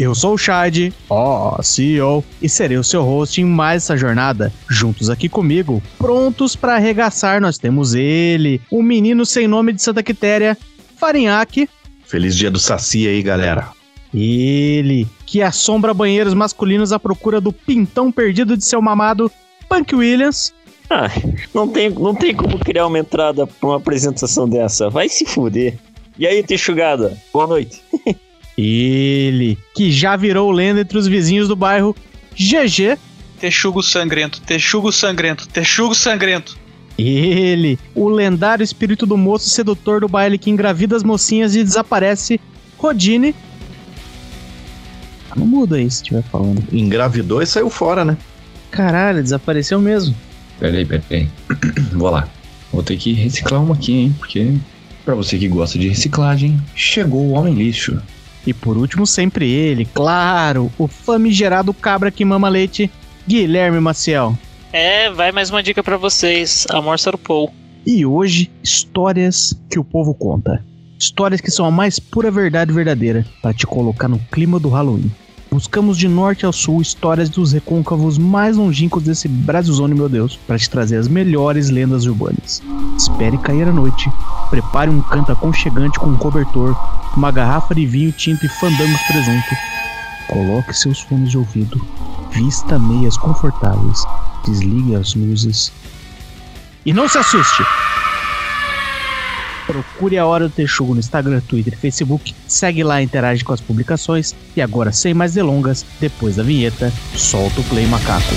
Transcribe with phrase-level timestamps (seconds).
[0.00, 4.50] Eu sou o Shad, ó, CEO, e serei o seu host em mais essa jornada.
[4.66, 10.02] Juntos aqui comigo, prontos para arregaçar, nós temos ele, o menino sem nome de Santa
[10.02, 10.56] Quitéria,
[10.96, 11.68] Farinhaque.
[12.02, 13.72] Feliz dia do Saci aí, galera.
[14.14, 19.30] Ele, que assombra banheiros masculinos à procura do pintão perdido de seu mamado,
[19.68, 20.54] Punk Williams.
[20.88, 21.10] Ah,
[21.52, 24.88] não tem, não tem como criar uma entrada pra uma apresentação dessa.
[24.88, 25.76] Vai se fuder.
[26.18, 27.18] E aí, Texugada?
[27.30, 27.82] Boa noite.
[28.62, 31.96] Ele, que já virou lenda entre os vizinhos do bairro,
[32.34, 32.98] GG.
[33.38, 36.58] Texugo sangrento, texugo sangrento, texugo sangrento.
[36.98, 42.38] Ele, o lendário espírito do moço sedutor do baile que engravida as mocinhas e desaparece,
[42.76, 43.34] Rodine.
[45.34, 46.62] Não muda aí se estiver falando.
[46.70, 48.18] Engravidou e saiu fora, né?
[48.70, 50.14] Caralho, desapareceu mesmo.
[50.58, 51.30] Peraí, peraí.
[51.94, 52.28] Vou lá.
[52.70, 54.14] Vou ter que reciclar uma aqui, hein?
[54.18, 54.54] Porque,
[55.02, 57.98] pra você que gosta de reciclagem, chegou o Homem Lixo.
[58.50, 62.90] E por último, sempre ele, claro, o famigerado cabra que mama leite,
[63.24, 64.36] Guilherme Maciel.
[64.72, 66.66] É, vai mais uma dica para vocês.
[66.68, 67.54] Amor Sarpou.
[67.86, 70.64] E hoje, histórias que o povo conta.
[70.98, 75.12] Histórias que são a mais pura verdade verdadeira para te colocar no clima do Halloween.
[75.50, 80.56] Buscamos de norte ao sul histórias dos recôncavos mais longínquos desse Brasilzone, meu Deus, para
[80.56, 82.62] te trazer as melhores lendas urbanas.
[82.96, 84.08] Espere cair a noite,
[84.48, 86.76] prepare um canto aconchegante com um cobertor,
[87.16, 89.56] uma garrafa de vinho tinto e fandangos presunto.
[90.28, 91.84] Coloque seus fones de ouvido,
[92.30, 94.04] vista meias confortáveis,
[94.46, 95.72] desligue as luzes.
[96.86, 97.64] E não se assuste!
[99.70, 102.34] Procure a Hora do Texugo no Instagram, Twitter e Facebook.
[102.48, 104.34] Segue lá interage com as publicações.
[104.56, 108.34] E agora, sem mais delongas, depois da vinheta, solta o play macaco.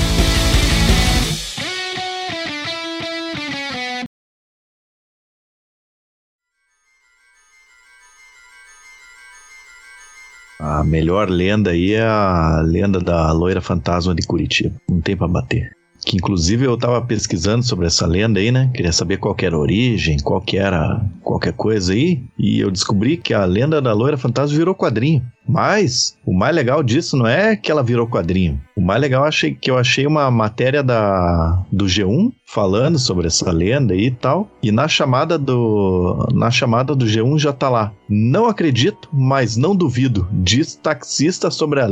[10.59, 14.75] A melhor lenda aí é a lenda da loira fantasma de Curitiba.
[14.87, 15.82] Não tem pra bater.
[16.05, 18.69] Que inclusive eu tava pesquisando sobre essa lenda aí, né?
[18.73, 22.23] Queria saber qual que era a origem, qual que era qualquer coisa aí.
[22.37, 25.23] E eu descobri que a lenda da loira fantasma virou quadrinho.
[25.47, 28.61] Mas o mais legal disso não é que ela virou quadrinho.
[28.77, 33.51] O mais legal achei que eu achei uma matéria da do G1 falando sobre essa
[33.51, 34.49] lenda e tal.
[34.61, 37.91] E na chamada do na chamada do G1 já tá lá.
[38.07, 40.27] Não acredito, mas não duvido.
[40.31, 41.87] Diz taxista sobre a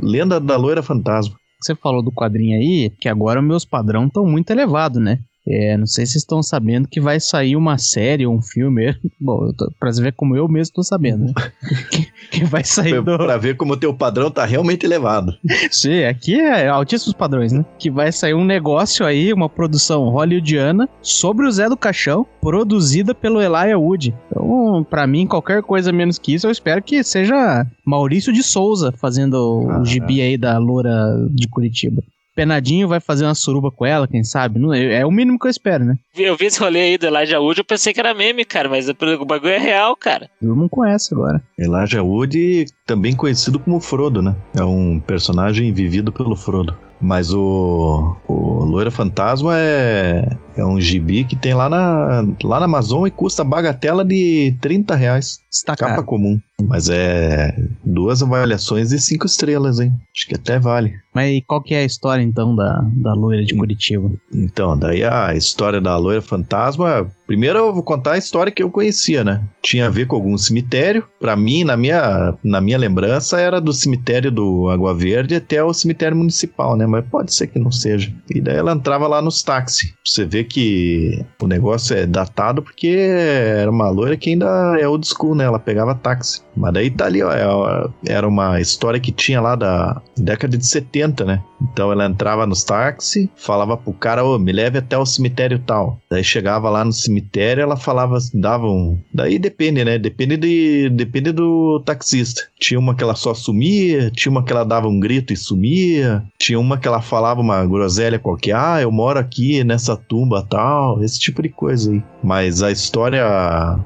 [0.00, 4.50] lenda da loira fantasma você falou do quadrinho aí, que agora meus padrão estão muito
[4.50, 5.18] elevados, né?
[5.48, 8.96] É, não sei se vocês estão sabendo que vai sair uma série ou um filme.
[9.20, 11.32] Bom, tô, pra ver como eu mesmo tô sabendo, né?
[11.90, 13.16] que, que, vai sair do...
[13.16, 15.32] Pra ver como o teu padrão tá realmente elevado.
[15.70, 17.64] Sim, aqui é altíssimos padrões, né?
[17.78, 23.14] Que vai sair um negócio aí, uma produção hollywoodiana sobre o Zé do Caixão, produzida
[23.14, 24.14] pelo Elijah Wood.
[24.26, 28.92] Então, pra mim, qualquer coisa menos que isso, eu espero que seja Maurício de Souza
[28.92, 30.92] fazendo ah, o gibi aí da Loura
[31.30, 32.02] de Curitiba.
[32.36, 34.60] Penadinho vai fazer uma suruba com ela, quem sabe?
[34.60, 35.96] Não, é, é o mínimo que eu espero, né?
[36.14, 38.88] Eu vi esse rolê aí do Elijah Wood, eu pensei que era meme, cara, mas
[38.88, 40.28] o bagulho é real, cara.
[40.40, 41.42] Eu não conheço agora.
[41.58, 44.36] Elijah Wood, também conhecido como Frodo, né?
[44.54, 46.76] É um personagem vivido pelo Frodo.
[47.00, 52.66] Mas o, o Loira Fantasma é, é um gibi que tem lá na, lá na
[52.66, 55.40] Amazon e custa bagatela de 30 reais.
[55.50, 56.40] Está Capa comum.
[56.62, 59.92] Mas é duas avaliações e cinco estrelas, hein?
[60.14, 60.94] Acho que até vale.
[61.14, 64.10] Mas qual que é a história, então, da, da loira de Curitiba?
[64.32, 67.06] Então, daí a história da loira fantasma...
[67.26, 69.42] Primeiro eu vou contar a história que eu conhecia, né?
[69.60, 71.04] Tinha a ver com algum cemitério.
[71.18, 75.74] Pra mim, na minha, na minha lembrança, era do cemitério do Água Verde até o
[75.74, 76.86] cemitério municipal, né?
[76.86, 78.14] Mas pode ser que não seja.
[78.32, 79.92] E daí ela entrava lá nos táxis.
[80.04, 85.06] Você vê que o negócio é datado porque era uma loira que ainda é old
[85.06, 85.44] school, né?
[85.44, 86.40] Ela pegava táxi.
[86.56, 87.30] Mas daí tá ali, ó.
[87.32, 91.42] é- Era uma história que tinha lá da década de 70, né?
[91.60, 95.98] Então ela entrava nos táxis, falava pro cara, ô, me leve até o cemitério tal.
[96.10, 98.98] Daí chegava lá no cemitério, ela falava, dava um.
[99.12, 99.98] Daí depende, né?
[99.98, 102.42] Depende, de, depende do taxista.
[102.58, 106.22] Tinha uma que ela só sumia, tinha uma que ela dava um grito e sumia,
[106.38, 111.02] tinha uma que ela falava uma groselha qualquer, ah, eu moro aqui nessa tumba tal,
[111.02, 112.02] esse tipo de coisa aí.
[112.22, 113.24] Mas a história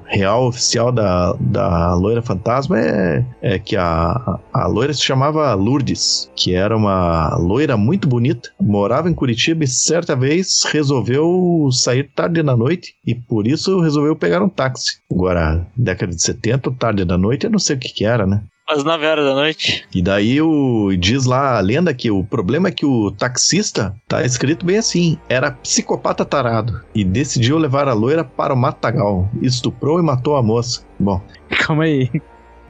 [0.07, 6.31] real, oficial da, da loira fantasma é, é que a, a loira se chamava Lourdes,
[6.35, 12.11] que era uma loira loira muito bonita, morava em Curitiba e certa vez resolveu sair
[12.15, 14.99] tarde na noite e por isso resolveu pegar um táxi.
[15.11, 18.43] Agora, década de 70, tarde da noite, eu não sei o que que era, né?
[18.69, 19.85] Às 9 horas da noite.
[19.93, 24.25] E daí o diz lá a lenda que o problema é que o taxista tá
[24.25, 29.99] escrito bem assim, era psicopata tarado e decidiu levar a loira para o matagal, estuprou
[29.99, 30.83] e matou a moça.
[30.99, 31.21] Bom,
[31.67, 32.09] Calma aí.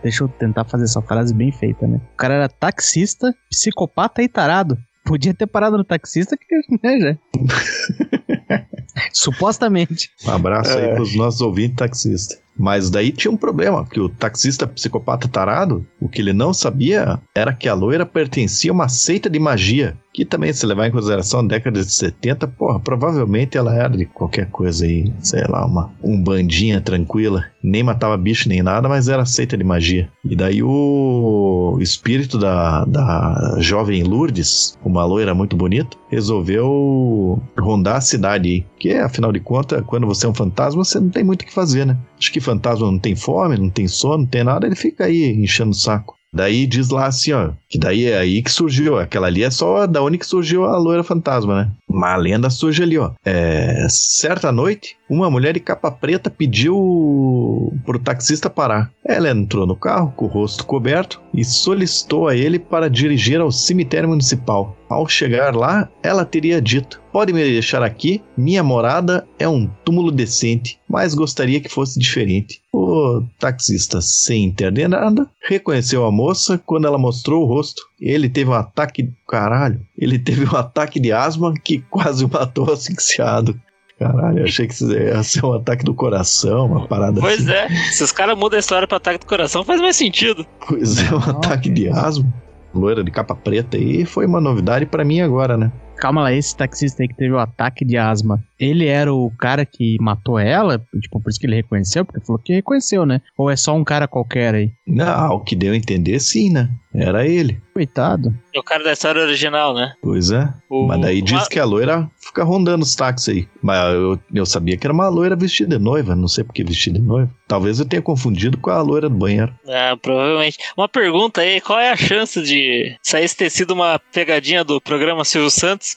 [0.02, 2.00] Deixa eu tentar fazer essa frase bem feita, né?
[2.14, 4.78] O cara era taxista, psicopata e tarado.
[5.04, 7.16] Podia ter parado no taxista que, né, já.
[9.12, 10.10] Supostamente.
[10.24, 12.38] um abraço aí pros nossos ouvintes taxistas.
[12.60, 17.18] Mas daí tinha um problema, porque o taxista psicopata tarado, o que ele não sabia
[17.34, 20.90] era que a loira pertencia a uma seita de magia, que também, se levar em
[20.90, 25.64] consideração a década de 70, porra, provavelmente ela era de qualquer coisa aí, sei lá,
[25.64, 30.10] uma um bandinha tranquila, nem matava bicho nem nada, mas era seita de magia.
[30.24, 38.00] E daí o espírito da, da jovem Lourdes, uma loira muito bonita, resolveu rondar a
[38.00, 41.42] cidade aí, que afinal de contas, quando você é um fantasma, você não tem muito
[41.42, 41.96] o que fazer, né?
[42.18, 45.30] Acho que fantasma não tem fome, não tem sono, não tem nada, ele fica aí
[45.30, 46.18] enchendo o saco.
[46.32, 49.84] Daí diz lá assim, ó, que daí é aí que surgiu, aquela ali é só
[49.84, 51.70] da onde que surgiu a loira fantasma, né?
[51.88, 53.10] Uma lenda surge ali, ó.
[53.24, 58.92] É, certa noite, uma mulher de capa preta pediu pro taxista parar.
[59.04, 63.50] Ela entrou no carro com o rosto coberto e solicitou a ele para dirigir ao
[63.50, 64.76] cemitério municipal.
[64.90, 70.10] Ao chegar lá, ela teria dito: Pode me deixar aqui, minha morada é um túmulo
[70.10, 72.60] decente, mas gostaria que fosse diferente.
[72.72, 77.82] O taxista, sem entender nada, reconheceu a moça quando ela mostrou o rosto.
[78.00, 79.12] Ele teve um ataque.
[79.28, 83.58] Caralho, ele teve um ataque de asma que quase o matou asfixiado.
[83.96, 87.52] Caralho, eu achei que isso ia ser um ataque do coração, uma parada Pois assim.
[87.52, 90.44] é, se os caras mudam a história pra ataque do coração, faz mais sentido.
[90.66, 92.26] Pois é, um ataque de asma.
[92.74, 95.72] Loira de capa preta aí foi uma novidade pra mim agora, né?
[95.96, 99.64] Calma lá, esse taxista aí que teve o ataque de asma, ele era o cara
[99.64, 100.78] que matou ela?
[101.00, 102.04] Tipo, por isso que ele reconheceu?
[102.04, 103.20] Porque falou que reconheceu, né?
[103.36, 104.72] Ou é só um cara qualquer aí?
[104.86, 106.68] Não, o que deu a entender sim, né?
[106.92, 107.60] Era ele.
[107.72, 108.34] Coitado.
[108.52, 109.94] É o cara da história original, né?
[110.02, 110.52] Pois é.
[110.68, 113.48] O- Mas daí diz que a loira fica rondando os táxis aí.
[113.62, 116.16] Mas eu, eu sabia que era uma loira vestida de noiva.
[116.16, 117.30] Não sei por que vestida de noiva.
[117.46, 119.54] Talvez eu tenha confundido com a loira do banheiro.
[119.68, 120.58] Ah, provavelmente.
[120.76, 124.80] Uma pergunta aí, qual é a chance de sair esse ter sido uma pegadinha do
[124.80, 125.96] programa Silvio Santos?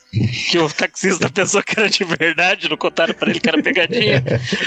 [0.51, 4.23] Que o taxista pensou que era de verdade, não contaram pra ele que era pegadinha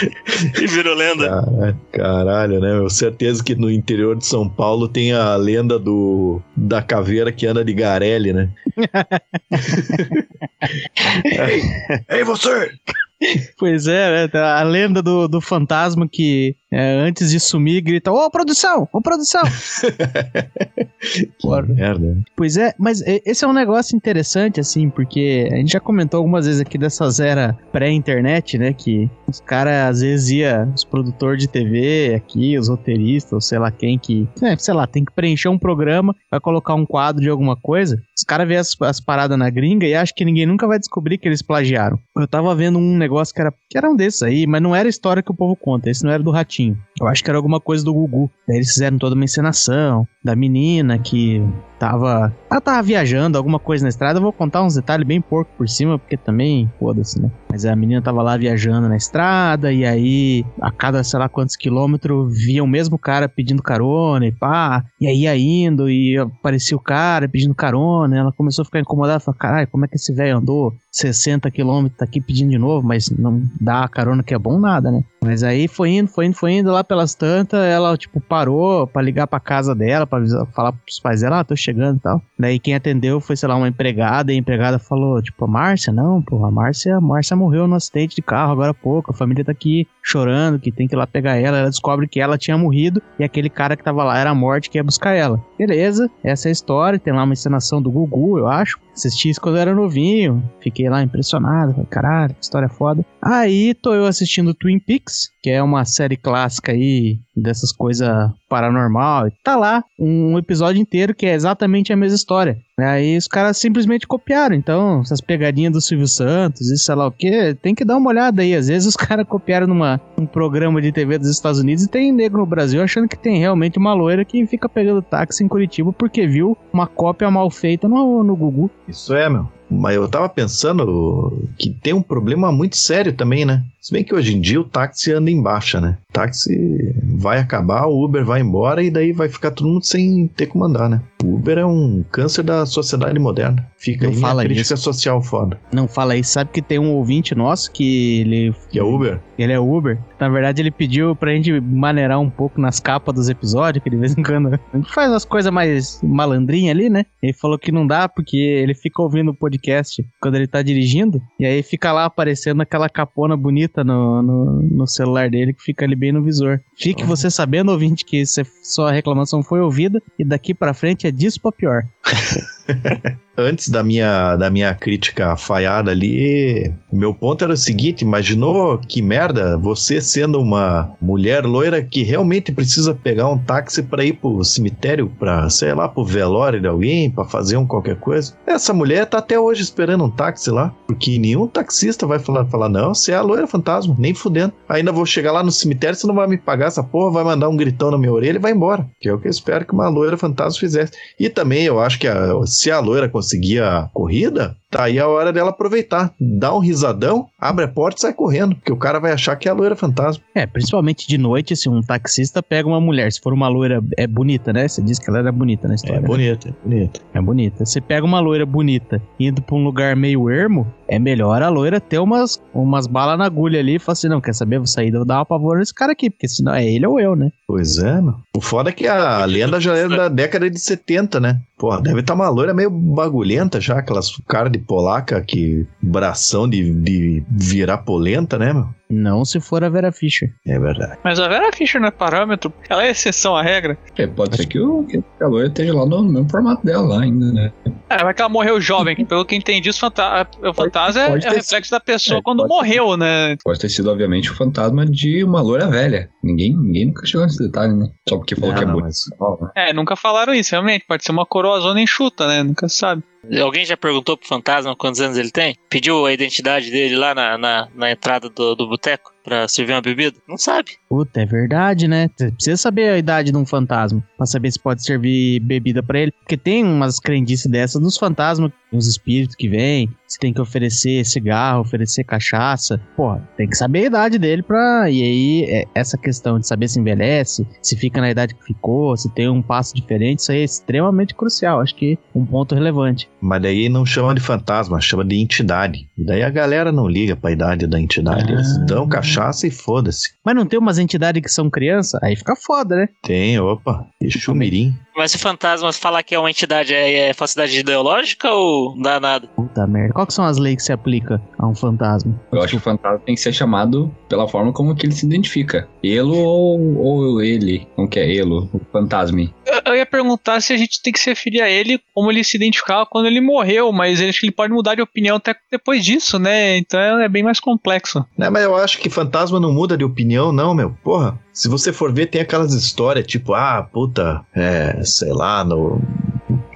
[0.61, 1.77] e virou lenda.
[1.93, 2.79] Caralho, né?
[2.79, 7.47] Eu certeza que no interior de São Paulo tem a lenda do da caveira que
[7.47, 8.51] anda de Garelli, né?
[12.09, 12.73] Ei, você!
[13.59, 14.41] Pois é, né?
[14.41, 18.87] a lenda do, do fantasma que é, antes de sumir grita: Ô produção!
[18.93, 19.43] Ô produção!
[20.99, 21.31] Que
[21.69, 22.19] merda.
[22.35, 26.47] Pois é, mas esse é um negócio interessante, assim, porque a gente já comentou algumas
[26.47, 28.73] vezes aqui dessas era pré-internet, né?
[28.73, 33.59] Que os caras às vezes ia, os produtores de TV aqui, os roteiristas, ou sei
[33.59, 37.23] lá quem que, é, sei lá, tem que preencher um programa, vai colocar um quadro
[37.23, 38.03] de alguma coisa.
[38.17, 41.19] Os caras vê as, as paradas na gringa e acham que ninguém nunca vai descobrir
[41.19, 41.99] que eles plagiaram.
[42.17, 44.89] Eu tava vendo um negócio que era, que era um desses aí, mas não era
[44.89, 46.66] a história que o povo conta, esse não era do Ratinho.
[46.67, 48.31] enfim, Eu acho que era alguma coisa do Gugu.
[48.49, 51.43] Daí eles fizeram toda uma encenação da menina que
[51.79, 52.35] tava.
[52.51, 54.19] Ela tava viajando, alguma coisa na estrada.
[54.19, 57.31] Eu vou contar uns detalhes bem porco por cima, porque também, foda-se, né?
[57.51, 61.57] Mas a menina tava lá viajando na estrada, e aí, a cada sei lá quantos
[61.57, 64.85] quilômetros, via o mesmo cara pedindo carona e pá.
[65.01, 68.19] E aí ia indo, e aparecia o cara pedindo carona.
[68.19, 72.01] Ela começou a ficar incomodada, falou: caralho, como é que esse velho andou 60 quilômetros,
[72.01, 75.03] aqui pedindo de novo, mas não dá a carona que é bom nada, né?
[75.23, 79.03] Mas aí foi indo, foi indo, foi indo lá pelas tantas, ela, tipo, parou pra
[79.03, 82.23] ligar pra casa dela, pra avisar, falar pros pais dela, ah, tô chegando e tal.
[82.39, 85.93] Daí quem atendeu foi, sei lá, uma empregada, e a empregada falou, tipo, a Márcia,
[85.93, 89.15] não, pô, a Márcia, a Márcia morreu no acidente de carro agora há pouco, a
[89.15, 92.39] família tá aqui chorando, que tem que ir lá pegar ela, ela descobre que ela
[92.39, 95.43] tinha morrido, e aquele cara que tava lá era a morte que ia buscar ela.
[95.59, 99.41] Beleza, essa é a história, tem lá uma encenação do Gugu, eu acho, assisti isso
[99.41, 103.05] quando eu era novinho, fiquei lá impressionado, falei, caralho, que história foda.
[103.21, 108.09] Aí tô eu assistindo Twin Peaks, que é uma série clássica aí dessas coisas
[108.49, 109.31] paranormal.
[109.43, 112.59] Tá lá um episódio inteiro que é exatamente a mesma história.
[112.79, 114.55] Aí os caras simplesmente copiaram.
[114.55, 118.11] Então, essas pegadinhas do Silvio Santos e sei lá o que, tem que dar uma
[118.11, 118.55] olhada aí.
[118.55, 122.13] Às vezes os caras copiaram numa, um programa de TV dos Estados Unidos e tem
[122.13, 125.93] negro no Brasil achando que tem realmente uma loira que fica pegando táxi em Curitiba
[125.93, 128.71] porque viu uma cópia mal feita no, no Gugu.
[128.87, 129.49] Isso é, meu.
[129.71, 133.65] Mas eu tava pensando que tem um problema muito sério também, né?
[133.81, 135.99] Se bem que hoje em dia o táxi anda em baixa, né?
[136.11, 140.29] O táxi vai acabar, o Uber vai embora e daí vai ficar todo mundo sem
[140.29, 141.01] ter como andar, né?
[141.23, 143.67] O Uber é um câncer da sociedade moderna.
[143.79, 144.77] Fica Não aí fala crítica isso.
[144.83, 145.59] social foda.
[145.73, 148.55] Não fala aí, sabe que tem um ouvinte nosso que ele.
[148.71, 149.21] Que é Uber?
[149.39, 149.99] Ele é Uber.
[150.19, 153.97] Na verdade, ele pediu pra gente maneirar um pouco nas capas dos episódios, que de
[153.97, 157.05] vez em quando a gente faz as coisas mais malandrinha ali, né?
[157.23, 161.21] Ele falou que não dá porque ele fica ouvindo o podcast quando ele tá dirigindo,
[161.39, 165.85] e aí fica lá aparecendo aquela capona bonita no, no, no celular dele que fica
[165.85, 166.61] ali bem no visor.
[166.79, 168.25] Fique você sabendo, ouvinte, que
[168.63, 171.83] sua reclamação foi ouvida e daqui pra frente é disso pra pior.
[173.39, 179.03] Antes da minha, da minha crítica falhada ali, meu ponto era o seguinte: imaginou que
[179.03, 184.43] merda você sendo uma mulher loira que realmente precisa pegar um táxi pra ir pro
[184.43, 188.33] cemitério, pra, sei lá, pro velório de alguém, pra fazer um qualquer coisa.
[188.47, 192.71] Essa mulher tá até hoje esperando um táxi lá, porque nenhum taxista vai falar, falar
[192.71, 194.55] não, você é a loira fantasma, nem fudendo.
[194.67, 197.51] Ainda vou chegar lá no cemitério, você não vai me pagar essa porra, vai mandar
[197.51, 198.87] um gritão na minha orelha e vai embora.
[198.99, 200.93] Que é o que eu espero que uma loira fantasma fizesse.
[201.21, 205.09] E também eu acho que a- se a loira conseguir a corrida, tá aí a
[205.09, 206.13] hora dela aproveitar.
[206.21, 209.49] Dá um risadão, abre a porta e sai correndo, porque o cara vai achar que
[209.49, 210.23] é a loira fantasma.
[210.35, 214.07] É, principalmente de noite, se um taxista pega uma mulher, se for uma loira, é
[214.07, 214.69] bonita, né?
[214.69, 216.01] Você disse que ela era bonita na É história.
[216.01, 216.07] né?
[216.07, 217.01] bonito, é bonito.
[217.15, 217.65] É bonita.
[217.65, 221.81] Você pega uma loira bonita indo pra um lugar meio ermo, é melhor a loira
[221.81, 224.59] ter umas, umas balas na agulha ali e falar assim: não, quer saber?
[224.59, 227.17] Vou sair, vou dar uma pavor nesse cara aqui, porque senão é ele ou eu,
[227.17, 227.31] né?
[227.47, 228.15] Pois é, meu.
[228.37, 231.41] O foda é que a lenda já é da década de 70, né?
[231.59, 236.73] Porra, deve estar uma loira meio bagulhenta já, aquelas cara de polaca que bração de,
[236.73, 238.69] de virar polenta, né, meu?
[238.89, 240.33] Não se for a Vera Fischer.
[240.47, 240.99] É verdade.
[241.03, 243.77] Mas a Vera Fischer não é parâmetro, ela é exceção à regra.
[243.97, 247.03] É, pode ser que, o, que a loira esteja lá no mesmo formato dela lá
[247.03, 247.53] ainda, né?
[247.89, 251.03] É, vai que ela morreu jovem, que pelo que eu entendi, os fanta o fantasma
[251.03, 253.37] é- pode é, reflexo da pessoa É, quando ter morreu, né?
[253.45, 256.09] Pode ter sido, obviamente, o fantasma de uma loira velha.
[256.23, 257.89] Ninguém, ninguém nunca chegou nesse detalhe, né?
[258.09, 258.95] Só porque falou Não, que é não, bonito.
[259.19, 259.51] mas-?
[259.55, 260.85] É, nunca falaram isso, realmente.
[260.87, 262.43] Pode ser uma coroazona enxuta, né?
[262.43, 263.03] Nunca se sabe.
[263.43, 265.57] Alguém já perguntou pro fantasma quantos anos ele tem?
[265.69, 269.83] Pediu a identidade dele lá na, na, na entrada do, do boteco pra servir uma
[269.83, 270.17] bebida?
[270.29, 270.73] Não sabe.
[270.89, 272.09] Puta, é verdade, né?
[272.17, 275.99] Você precisa saber a idade de um fantasma pra saber se pode servir bebida pra
[275.99, 276.13] ele.
[276.13, 279.91] Porque tem umas crendices dessas dos fantasmas, os espíritos que vêm.
[280.07, 282.81] Você tem que oferecer cigarro, oferecer cachaça.
[282.97, 284.89] Porra, tem que saber a idade dele pra.
[284.89, 288.97] E aí, é, essa questão de saber se envelhece, se fica na idade que ficou,
[288.97, 291.61] se tem um passo diferente, isso aí é extremamente crucial.
[291.61, 293.09] Acho que um ponto relevante.
[293.21, 295.89] Mas daí não chama de fantasma, chama de entidade.
[295.99, 298.33] E daí a galera não liga pra idade da entidade.
[298.33, 300.11] Eles Dão cachaça e foda-se.
[300.25, 301.99] Mas não tem umas entidades que são criança?
[302.03, 302.89] Aí fica foda, né?
[303.03, 303.87] Tem, opa.
[304.01, 304.75] Exu Mirim.
[304.97, 308.83] Mas se o fantasma falar que é uma entidade, é, é falsidade ideológica ou não
[308.83, 309.29] dá nada?
[309.29, 309.93] Puta merda.
[309.93, 312.19] Qual que são as leis que se aplica a um fantasma?
[312.33, 315.05] Eu acho que o fantasma tem que ser chamado pela forma como que ele se
[315.05, 315.69] identifica.
[315.85, 317.69] Elo ou, ou ele?
[317.77, 318.49] Como que é elo?
[318.55, 319.21] O fantasma.
[319.45, 322.25] Eu, eu ia perguntar se a gente tem que se referir a ele como ele
[322.25, 325.85] se identificava quando ele morreu, mas acho que ele pode mudar de opinião até depois
[325.85, 326.57] disso, né?
[326.57, 328.05] Então é bem mais complexo.
[328.17, 330.77] Né, mas eu acho que fantasma não muda de opinião, não, meu.
[330.83, 335.81] Porra, se você for ver, tem aquelas histórias tipo, ah, puta, é, sei lá, no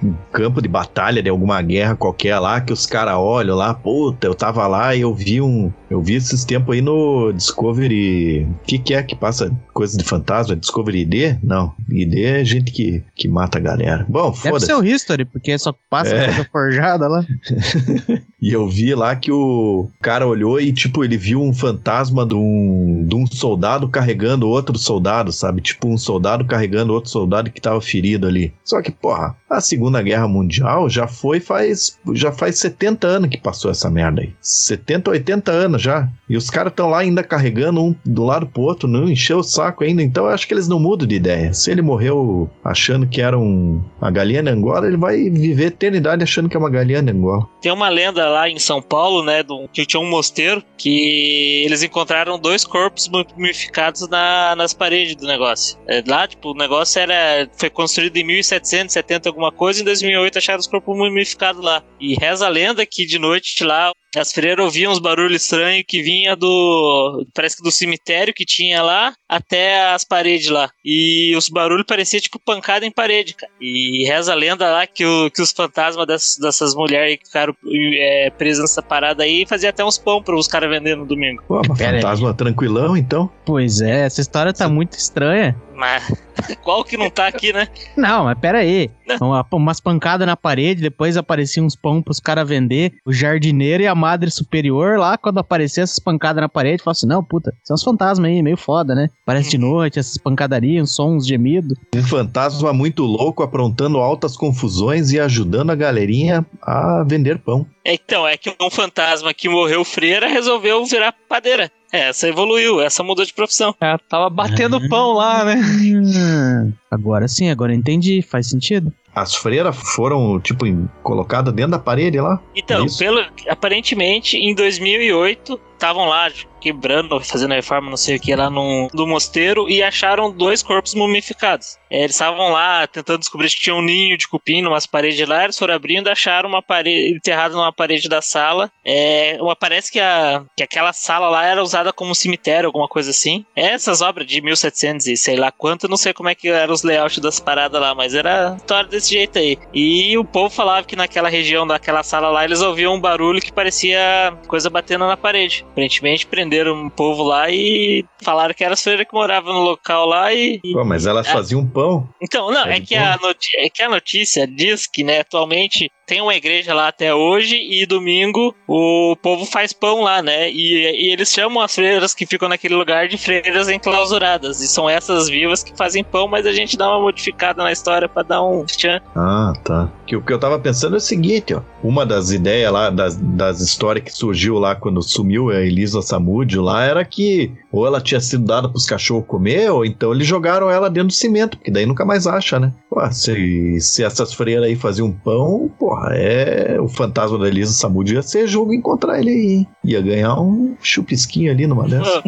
[0.01, 4.27] no campo de batalha de alguma guerra qualquer lá, que os caras olham lá, puta,
[4.27, 5.71] eu tava lá e eu vi um.
[5.91, 8.43] Eu vi esses tempos aí no Discovery.
[8.49, 10.55] O que, que é que passa coisa de fantasma?
[10.55, 11.37] Discovery ID?
[11.43, 11.73] Não.
[11.89, 14.05] ID é gente que, que mata a galera.
[14.07, 14.65] Bom, Deve foda-se.
[14.67, 16.25] ser o History, porque só passa É.
[16.27, 17.25] coisa forjada lá.
[18.41, 22.33] E eu vi lá que o cara olhou e, tipo, ele viu um fantasma de
[22.33, 25.61] um, de um soldado carregando outro soldado, sabe?
[25.61, 28.51] Tipo, um soldado carregando outro soldado que tava ferido ali.
[28.65, 31.99] Só que, porra, a Segunda Guerra Mundial já foi faz.
[32.15, 34.33] Já faz 70 anos que passou essa merda aí.
[34.41, 36.07] 70, 80 anos já.
[36.29, 39.43] E os caras estão lá ainda carregando um do lado pro outro, não encheu o
[39.43, 40.01] saco ainda.
[40.01, 41.53] Então eu acho que eles não mudam de ideia.
[41.53, 46.47] Se ele morreu achando que era um, uma galinha Angola, ele vai viver eternidade achando
[46.47, 47.47] que é uma galinha Angola.
[47.61, 51.83] Tem uma lenda lá em São Paulo, né, do, que tinha um mosteiro, que eles
[51.83, 55.77] encontraram dois corpos mumificados na, nas paredes do negócio.
[55.87, 60.37] É, lá, tipo, o negócio era foi construído em 1770 alguma coisa, e em 2008
[60.37, 61.83] acharam os corpos mumificados lá.
[61.99, 66.01] E reza a lenda que de noite lá as freiras ouviam uns barulhos estranhos que
[66.01, 67.25] vinha do.
[67.33, 70.69] Parece que do cemitério que tinha lá até as paredes lá.
[70.83, 73.51] E os barulhos pareciam tipo pancada em parede, cara.
[73.59, 77.55] E reza a lenda lá que, o, que os fantasmas dessas, dessas mulheres que ficaram
[77.73, 81.43] é, presas nessa parada aí fazia até uns pão para os caras vender no domingo.
[81.47, 82.01] Pô, Pera aí.
[82.01, 83.29] fantasma tranquilão, então.
[83.45, 85.55] Pois é, essa história tá muito estranha.
[85.81, 86.13] Mas
[86.61, 87.67] qual que não tá aqui, né?
[87.97, 88.91] Não, mas pera aí.
[89.19, 92.93] Uma, umas pancadas na parede, depois apareciam uns pão pros caras vender.
[93.03, 97.07] O jardineiro e a madre superior lá, quando aparecia essas pancadas na parede, falavam assim:
[97.07, 99.09] não, puta, são uns fantasmas aí, meio foda, né?
[99.25, 101.75] Parece de noite, essas pancadarias, uns sons gemidos.
[101.95, 107.65] Um fantasma muito louco aprontando altas confusões e ajudando a galerinha a vender pão.
[107.83, 111.71] É, Então, é que um fantasma que morreu freira resolveu virar padeira.
[111.91, 113.75] É, Essa evoluiu, essa mudou de profissão.
[113.81, 116.73] É, tava batendo pão lá, né?
[116.89, 118.93] Agora sim, agora entendi, faz sentido.
[119.13, 120.65] As freiras foram, tipo,
[121.03, 122.41] colocadas dentro da parede lá.
[122.55, 122.97] Então, Isso.
[122.97, 128.87] pelo, aparentemente, em 2008, estavam lá quebrando, fazendo reforma, não sei o que, lá no,
[128.93, 131.79] no mosteiro e acharam dois corpos mumificados.
[131.89, 135.43] É, eles estavam lá tentando descobrir se tinha um ninho de cupim numas paredes lá,
[135.43, 138.71] eles foram abrindo e acharam uma parede, enterrado numa parede da sala.
[138.85, 143.43] É, parece que, a, que aquela sala lá era usada como cemitério, alguma coisa assim.
[143.55, 146.73] É, Essas obras de 1700 e sei lá quanto, não sei como é que eram
[146.73, 149.57] os layouts das paradas lá, mas era história desse jeito aí.
[149.73, 153.51] E o povo falava que naquela região daquela sala lá eles ouviam um barulho que
[153.51, 155.65] parecia coisa batendo na parede.
[155.71, 160.05] Aparentemente prenderam um povo lá e falaram que era as freiras que moravam no local
[160.05, 160.59] lá e.
[160.73, 161.31] Pô, mas elas É.
[161.31, 162.07] faziam pão.
[162.21, 166.21] Então, não, É que, a noti- é que a notícia diz que, né, atualmente tem
[166.21, 170.51] uma igreja lá até hoje e domingo o povo faz pão lá, né?
[170.51, 174.59] E, e eles chamam as freiras que ficam naquele lugar de freiras enclausuradas.
[174.59, 178.09] E são essas vivas que fazem pão, mas a gente dá uma modificada na história
[178.09, 178.99] pra dar um tchan.
[179.15, 179.89] Ah, tá.
[180.05, 181.61] Que o que eu tava pensando é o seguinte, ó.
[181.81, 186.61] Uma das ideias lá, das, das histórias que surgiu lá quando sumiu a Elisa Samúdio
[186.61, 190.69] lá, era que ou ela tinha sido dada pros cachorros comer, ou então eles jogaram
[190.69, 192.73] ela dentro do cimento, porque daí nunca mais acha, né?
[192.89, 196.79] Pô, se, se essas freiras aí faziam pão, porra, é.
[196.79, 199.67] O fantasma da Elisa Samúdio ia ser jogo encontrar ele aí.
[199.83, 202.23] Ia ganhar um chupisquinho ali numa dessas.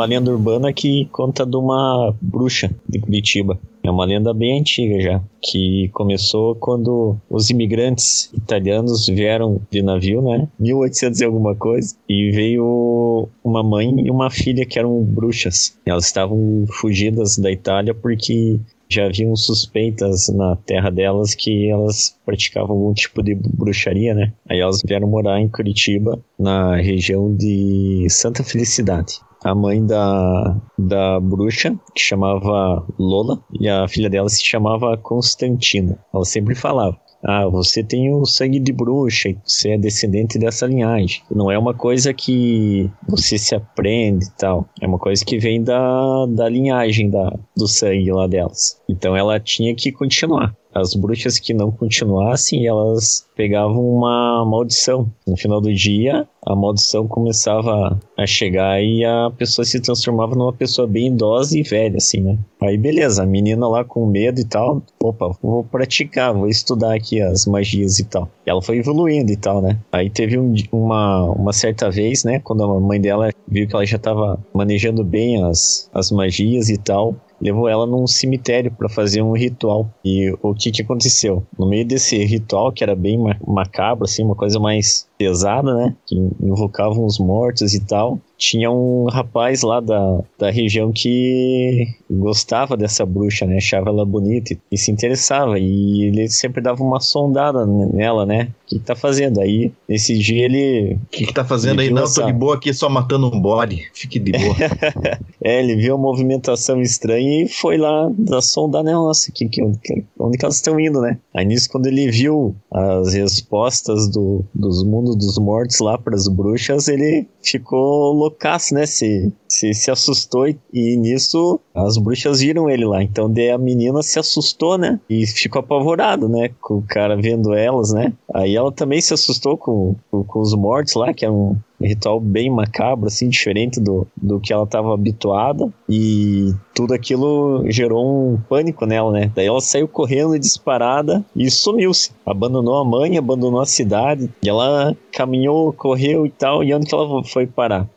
[0.00, 3.60] uma lenda urbana que conta de uma bruxa de Curitiba.
[3.82, 10.22] É uma lenda bem antiga já, que começou quando os imigrantes italianos vieram de navio,
[10.22, 10.48] né?
[10.58, 15.76] 1800 e alguma coisa, e veio uma mãe e uma filha que eram bruxas.
[15.84, 18.58] Elas estavam fugidas da Itália porque
[18.88, 24.32] já haviam suspeitas na terra delas que elas praticavam algum tipo de bruxaria, né?
[24.48, 29.20] Aí elas vieram morar em Curitiba, na região de Santa Felicidade.
[29.42, 35.98] A mãe da, da bruxa, que chamava Lola, e a filha dela se chamava Constantina.
[36.12, 36.98] Ela sempre falava.
[37.22, 41.22] Ah, você tem o sangue de bruxa, você é descendente dessa linhagem.
[41.30, 44.66] Não é uma coisa que você se aprende e tal.
[44.80, 48.80] É uma coisa que vem da, da linhagem da, do sangue lá delas.
[48.88, 50.54] Então ela tinha que continuar.
[50.74, 55.10] As bruxas que não continuassem, elas pegavam uma maldição.
[55.26, 60.52] No final do dia, a maldição começava a chegar e a pessoa se transformava numa
[60.52, 62.38] pessoa bem idosa e velha, assim, né?
[62.60, 67.20] Aí beleza, a menina lá com medo e tal, opa, vou praticar, vou estudar aqui
[67.20, 68.28] as magias e tal.
[68.46, 69.78] E ela foi evoluindo e tal, né?
[69.92, 73.86] Aí teve um uma, uma certa vez, né, quando a mãe dela viu que ela
[73.86, 79.22] já tava manejando bem as, as magias e tal, levou ela num cemitério para fazer
[79.22, 79.90] um ritual.
[80.04, 81.44] E o que que aconteceu?
[81.58, 85.96] No meio desse ritual, que era bem ma- macabro, assim, uma coisa mais pesada, né?
[86.06, 88.18] Que invocavam os mortos e tal.
[88.40, 93.58] Tinha um rapaz lá da, da região que gostava dessa bruxa, né?
[93.58, 95.58] Achava ela bonita e, e se interessava.
[95.58, 98.48] E ele sempre dava uma sondada nela, né?
[98.64, 99.40] O que, que tá fazendo?
[99.42, 101.90] Aí, nesse dia, ele O que, que tá fazendo aí?
[101.90, 103.90] Não, viu tô de essa- boa aqui só matando um bode.
[103.92, 104.56] Fique de boa.
[105.42, 108.92] É, ele viu a movimentação estranha e foi lá da sondar, né?
[108.92, 111.18] Nossa, que, que, onde que elas estão indo, né?
[111.34, 116.28] Aí nisso, quando ele viu as respostas do, dos mundos dos mortos lá para as
[116.28, 118.86] bruxas, ele ficou loucaço, né?
[118.86, 123.02] Se, se, se assustou e, e nisso as bruxas viram ele lá.
[123.02, 124.98] Então daí a menina se assustou, né?
[125.08, 126.50] E ficou apavorado, né?
[126.60, 128.12] Com o cara vendo elas, né?
[128.32, 132.20] Aí ela também se assustou com, com, com os mortos lá, que é um, ritual
[132.20, 135.68] bem macabro, assim, diferente do, do que ela estava habituada.
[135.88, 139.30] E tudo aquilo gerou um pânico nela, né?
[139.34, 142.12] Daí ela saiu correndo disparada e sumiu-se.
[142.24, 144.30] Abandonou a mãe, abandonou a cidade.
[144.42, 146.62] E ela caminhou, correu e tal.
[146.62, 147.88] E onde que ela foi parar?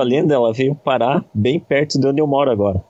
[0.00, 0.99] A lenda, ela veio parar
[1.34, 2.82] bem perto de onde eu moro agora.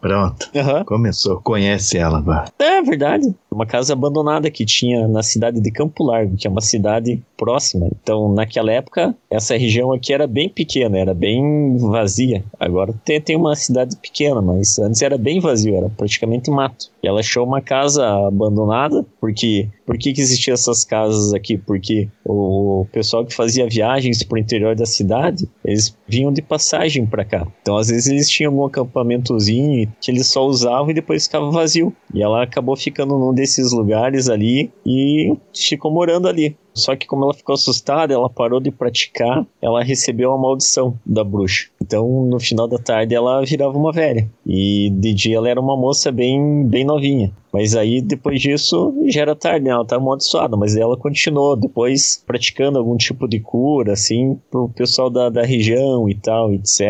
[0.00, 0.50] Pronto.
[0.54, 0.84] Aham.
[0.84, 1.40] Começou.
[1.42, 2.46] Conhece ela agora.
[2.58, 3.34] É verdade.
[3.50, 7.88] Uma casa abandonada que tinha na cidade de Campo Largo, que é uma cidade próxima.
[8.00, 12.44] Então, naquela época, essa região aqui era bem pequena, era bem vazia.
[12.60, 16.86] Agora tem, tem uma cidade pequena, mas antes era bem vazio, era praticamente mato.
[17.02, 21.58] E ela achou uma casa abandonada, porque por que, que existiam essas casas aqui?
[21.58, 27.24] Porque o pessoal que fazia viagens pro interior da cidade, eles vinham de passagem para
[27.24, 27.44] cá.
[27.60, 31.92] Então, às vezes, eles tinham algum acampamentozinho que eles só usavam e depois ficava vazio.
[32.14, 36.56] E ela acabou ficando num desses lugares ali e ficou morando ali.
[36.74, 41.22] Só que como ela ficou assustada, ela parou de praticar, ela recebeu a maldição da
[41.22, 41.68] bruxa.
[41.80, 44.28] Então, no final da tarde, ela virava uma velha.
[44.46, 47.32] E de dia ela era uma moça bem, bem novinha.
[47.52, 49.70] Mas aí, depois disso, já era tarde, né?
[49.72, 55.10] ela estava amaldiçoada, mas ela continuou depois praticando algum tipo de cura, assim, pro pessoal
[55.10, 56.80] da, da região e tal, etc.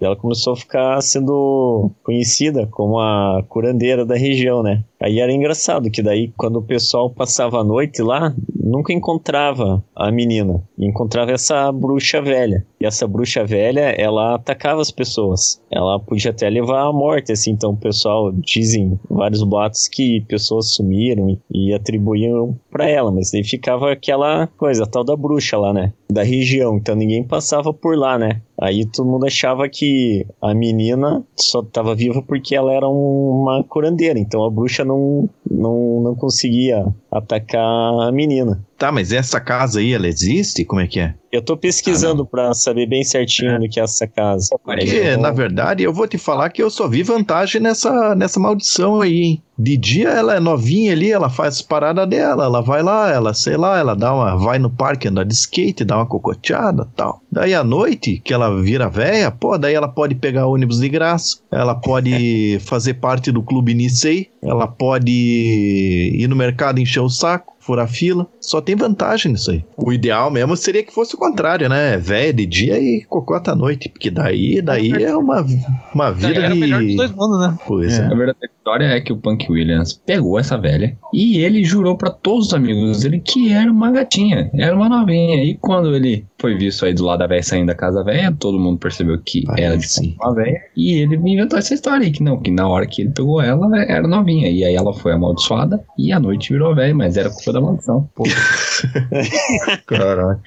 [0.00, 4.84] E ela começou a ficar sendo conhecida como a curandeira da região, né?
[5.00, 10.12] Aí era engraçado que daí, quando o pessoal passava a noite lá, nunca encontrava a
[10.12, 10.62] menina.
[10.78, 12.66] Encontrava essa bruxa velha.
[12.82, 15.60] E essa bruxa velha, ela atacava as pessoas.
[15.70, 17.50] Ela podia até levar à morte, assim.
[17.50, 23.44] Então, o pessoal dizem vários boatos que pessoas sumiram e, atribuíam para ela, mas daí
[23.44, 25.92] ficava aquela coisa, a tal da bruxa lá, né?
[26.10, 26.76] Da região.
[26.78, 28.40] Então, ninguém passava por lá, né?
[28.58, 33.64] Aí todo mundo achava que a menina só estava viva porque ela era um- uma
[33.64, 37.62] curandeira, então a bruxa não, não, não conseguia atacar
[38.02, 38.62] a menina.
[38.80, 40.64] Tá, mas essa casa aí, ela existe?
[40.64, 41.14] Como é que é?
[41.30, 44.48] Eu tô pesquisando pra saber bem certinho do que é essa casa.
[44.64, 49.02] Porque, na verdade, eu vou te falar que eu só vi vantagem nessa, nessa maldição
[49.02, 49.42] aí, hein?
[49.60, 53.34] De dia ela é novinha ali, ela faz as paradas dela, ela vai lá, ela,
[53.34, 57.20] sei lá, ela dá uma, vai no parque andar de skate, dá uma cocoteada tal.
[57.30, 61.40] Daí à noite, que ela vira véia, pô, daí ela pode pegar ônibus de graça,
[61.50, 67.54] ela pode fazer parte do clube Nisei, ela pode ir no mercado encher o saco,
[67.60, 69.64] furar fila, só tem vantagem nisso aí.
[69.76, 71.98] O ideal mesmo seria que fosse o contrário, né?
[71.98, 75.46] Véia de dia e cocota à noite, porque daí, daí é uma,
[75.94, 77.58] uma Daí vida era o melhor dos de dois mundos, né?
[77.66, 78.06] coisa.
[78.06, 82.10] A verdadeira história é que o Punk Williams pegou essa velha e ele jurou pra
[82.10, 85.42] todos os amigos dele que era uma gatinha, era uma novinha.
[85.44, 88.58] E quando ele foi visto aí do lado da velha saindo da casa velha, todo
[88.58, 89.62] mundo percebeu que Parece.
[89.64, 90.60] era de fato uma velha.
[90.76, 93.66] E ele inventou essa história aí, que não, que na hora que ele pegou ela,
[93.66, 94.48] ela era novinha.
[94.48, 98.08] E aí ela foi amaldiçoada e à noite virou velha, mas era culpa da maldição.
[98.14, 98.24] Pô,
[99.86, 100.40] Caraca.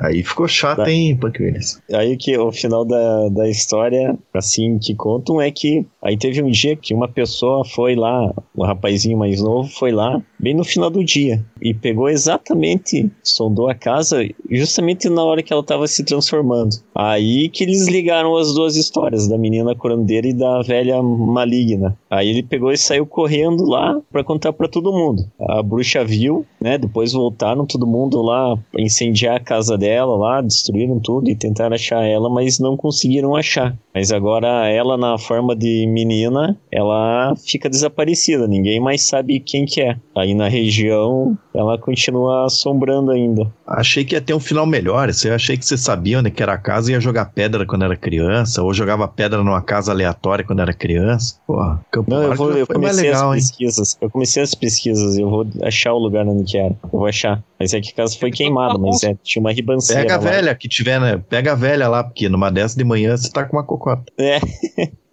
[0.00, 0.90] Aí ficou chato, Tá.
[0.90, 1.80] hein, Punk Williams?
[1.92, 6.50] Aí que o final da, da história, assim, que contam é que aí teve um
[6.50, 10.88] dia que uma pessoa foi lá, um rapazinho mais novo foi lá, bem no final
[10.90, 16.04] do dia, e pegou exatamente, sondou a casa justamente na hora que ela estava se
[16.04, 16.76] transformando.
[16.94, 21.98] Aí que eles ligaram as duas histórias, da menina curandeira e da velha maligna.
[22.08, 25.24] Aí ele pegou e saiu correndo lá pra contar pra todo mundo.
[25.40, 26.78] A bruxa viu, né?
[26.78, 32.04] Depois voltaram todo mundo lá incendiar a casa dela lá, destruíram tudo e tentaram achar
[32.04, 33.76] ela, mas não conseguiram achar.
[33.92, 39.80] Mas agora ela na forma de menina, ela fica desaparecida, ninguém mais sabe quem que
[39.80, 39.96] é.
[40.16, 43.52] Aí na região, ela continua assombrando ainda.
[43.66, 45.07] Achei que ia ter um final melhor.
[45.24, 47.84] Eu achei que você sabia onde que era a casa e ia jogar pedra quando
[47.84, 51.36] era criança, ou jogava pedra numa casa aleatória quando era criança.
[51.46, 53.42] Porra, Campo Não, eu, vou, eu comecei legal, as hein?
[53.42, 53.98] pesquisas.
[54.00, 56.76] Eu comecei as pesquisas, eu vou achar o lugar onde que era.
[56.84, 57.42] Eu vou achar.
[57.58, 60.30] Mas é que a casa foi queimada, mas é, tinha uma ribanceira Pega a lá.
[60.30, 61.20] velha que tiver, né?
[61.28, 64.04] Pega a velha lá, porque numa dessa de manhã você tá com uma cocota.
[64.18, 64.38] É.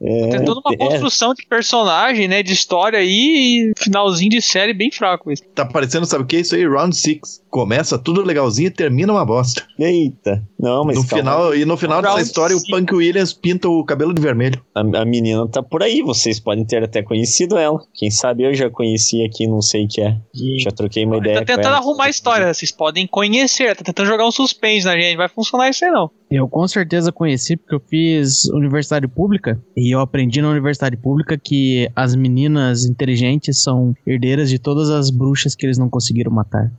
[0.05, 2.43] É, Tem toda uma é, construção de personagem, né?
[2.43, 5.31] De história aí e finalzinho de série bem fraco.
[5.31, 5.43] Isso.
[5.55, 6.67] Tá parecendo, sabe o que é isso aí?
[6.67, 7.43] Round 6.
[7.49, 9.63] Começa tudo legalzinho e termina uma bosta.
[9.79, 10.43] Eita.
[10.59, 11.23] Não, mas no calma.
[11.23, 12.69] final, e no final dessa Round história, o six.
[12.69, 14.61] Punk Williams pinta o cabelo de vermelho.
[14.75, 17.79] A, a menina tá por aí, vocês podem ter até conhecido ela.
[17.93, 20.17] Quem sabe eu já conheci aqui, não sei o que é.
[20.59, 21.77] Já troquei uma ideia Tá com tentando ela.
[21.77, 25.69] arrumar a história, vocês podem conhecer, tá tentando jogar um suspense na gente, vai funcionar
[25.69, 26.11] isso aí não.
[26.35, 31.37] Eu com certeza conheci porque eu fiz universidade pública e eu aprendi na universidade pública
[31.37, 36.69] que as meninas inteligentes são herdeiras de todas as bruxas que eles não conseguiram matar.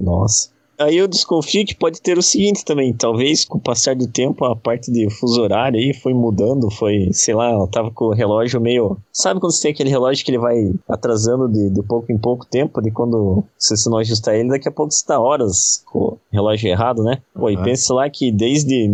[0.00, 0.54] Nossa.
[0.78, 4.44] Aí eu desconfio que pode ter o seguinte também, talvez com o passar do tempo
[4.44, 8.12] a parte de fuso horário aí foi mudando, foi, sei lá, ela tava com o
[8.12, 8.96] relógio meio...
[9.12, 12.44] Sabe quando você tem aquele relógio que ele vai atrasando de, de pouco em pouco
[12.46, 16.16] tempo, de quando você se não ajustar ele, daqui a pouco você tá horas com
[16.34, 17.18] relógio errado, né?
[17.34, 17.64] Pô, e Aham.
[17.64, 18.86] pensa lá que desde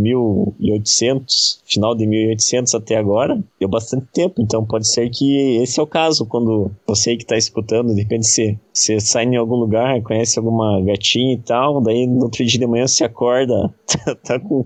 [0.59, 5.83] 1800, final de 1800 até agora, deu bastante tempo, então pode ser que esse é
[5.83, 10.01] o caso, quando você que tá escutando, de repente você, você sai em algum lugar,
[10.03, 14.41] conhece alguma gatinha e tal, daí no outro dia de manhã você acorda, tá, tá
[14.41, 14.65] com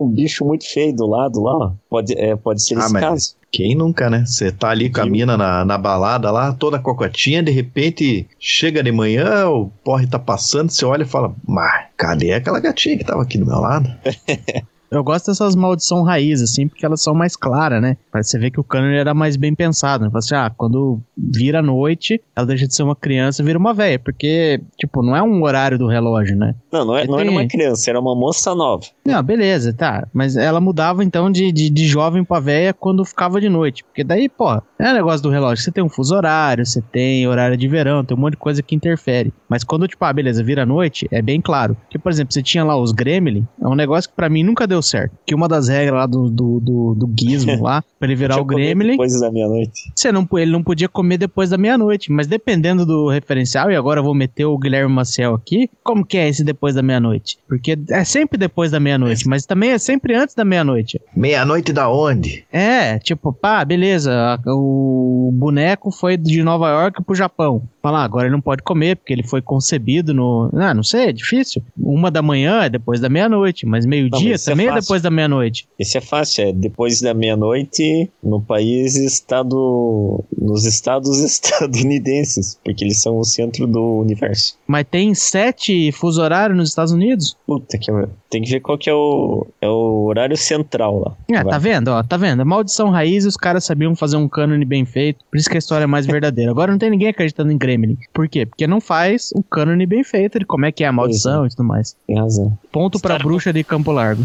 [0.00, 1.72] um bicho muito feio do lado lá, ó.
[1.88, 3.36] pode, é, pode ser Ah, esse mas- caso.
[3.56, 4.22] Quem nunca, né?
[4.26, 8.82] Você tá ali com a mina na, na balada lá, toda cocotinha, de repente chega
[8.82, 13.04] de manhã, o porre tá passando, você olha e fala, mas cadê aquela gatinha que
[13.04, 13.90] tava aqui do meu lado?
[14.88, 17.96] Eu gosto dessas maldição raiz, assim, porque elas são mais claras, né?
[18.14, 20.04] Mas você vê que o cânone era mais bem pensado.
[20.04, 20.10] Né?
[20.14, 23.98] Assim, ah, quando vira noite, ela deixa de ser uma criança e vira uma velha.
[23.98, 26.54] Porque, tipo, não é um horário do relógio, né?
[26.70, 28.84] Não, não, é, não era tem- uma criança, era uma moça nova.
[29.06, 30.06] Não, beleza, tá.
[30.12, 33.84] Mas ela mudava então de, de, de jovem pra velha quando ficava de noite.
[33.84, 35.64] Porque daí, pô, é o negócio do relógio.
[35.64, 38.62] Você tem um fuso horário, você tem horário de verão, tem um monte de coisa
[38.62, 39.32] que interfere.
[39.48, 41.76] Mas quando, tipo, ah, beleza, vira noite, é bem claro.
[41.82, 44.66] Porque, por exemplo, você tinha lá os Gremlin, é um negócio que pra mim nunca
[44.66, 45.16] deu certo.
[45.24, 48.44] Que uma das regras lá do, do, do, do Gizmo lá, pra ele virar o
[48.44, 48.92] Gremlin.
[48.92, 49.92] Depois da meia-noite.
[49.94, 54.00] Você não, ele não podia comer depois da meia-noite, mas dependendo do referencial, e agora
[54.00, 57.38] eu vou meter o Guilherme Maciel aqui, como que é esse depois da meia-noite?
[57.48, 58.95] Porque é sempre depois da meia-noite,
[59.26, 61.00] mas também é sempre antes da meia-noite.
[61.14, 62.44] Meia-noite da onde?
[62.52, 67.62] É, tipo, pá, beleza, o boneco foi de Nova York pro Japão.
[67.86, 70.50] Fala, ah, agora ele não pode comer, porque ele foi concebido no.
[70.54, 71.62] Ah, não sei, é difícil.
[71.78, 74.82] Uma da manhã é depois da meia-noite, mas meio-dia isso é também é, fácil.
[74.82, 75.68] depois da meia-noite.
[75.78, 80.24] Esse é fácil, é depois da meia-noite no país estado.
[80.36, 84.58] nos estados estadunidenses, porque eles são o centro do universo.
[84.66, 87.36] Mas tem sete fuso horários nos Estados Unidos?
[87.46, 87.88] Puta que
[88.30, 91.16] tem que ver qual que é o, é o horário central lá.
[91.30, 91.44] Vai.
[91.44, 91.88] tá vendo?
[91.88, 92.42] Ó, tá vendo?
[92.42, 95.24] A maldição raiz os caras sabiam fazer um cânone bem feito.
[95.30, 96.50] Por isso que a história é mais verdadeira.
[96.50, 97.98] Agora não tem ninguém acreditando em Gremlin.
[98.12, 98.46] Por quê?
[98.46, 101.50] Porque não faz o cânone bem feito de como é que é a maldição e
[101.50, 101.96] tudo mais.
[102.06, 102.58] Tem razão.
[102.72, 104.24] Ponto pra bruxa de Campo Largo.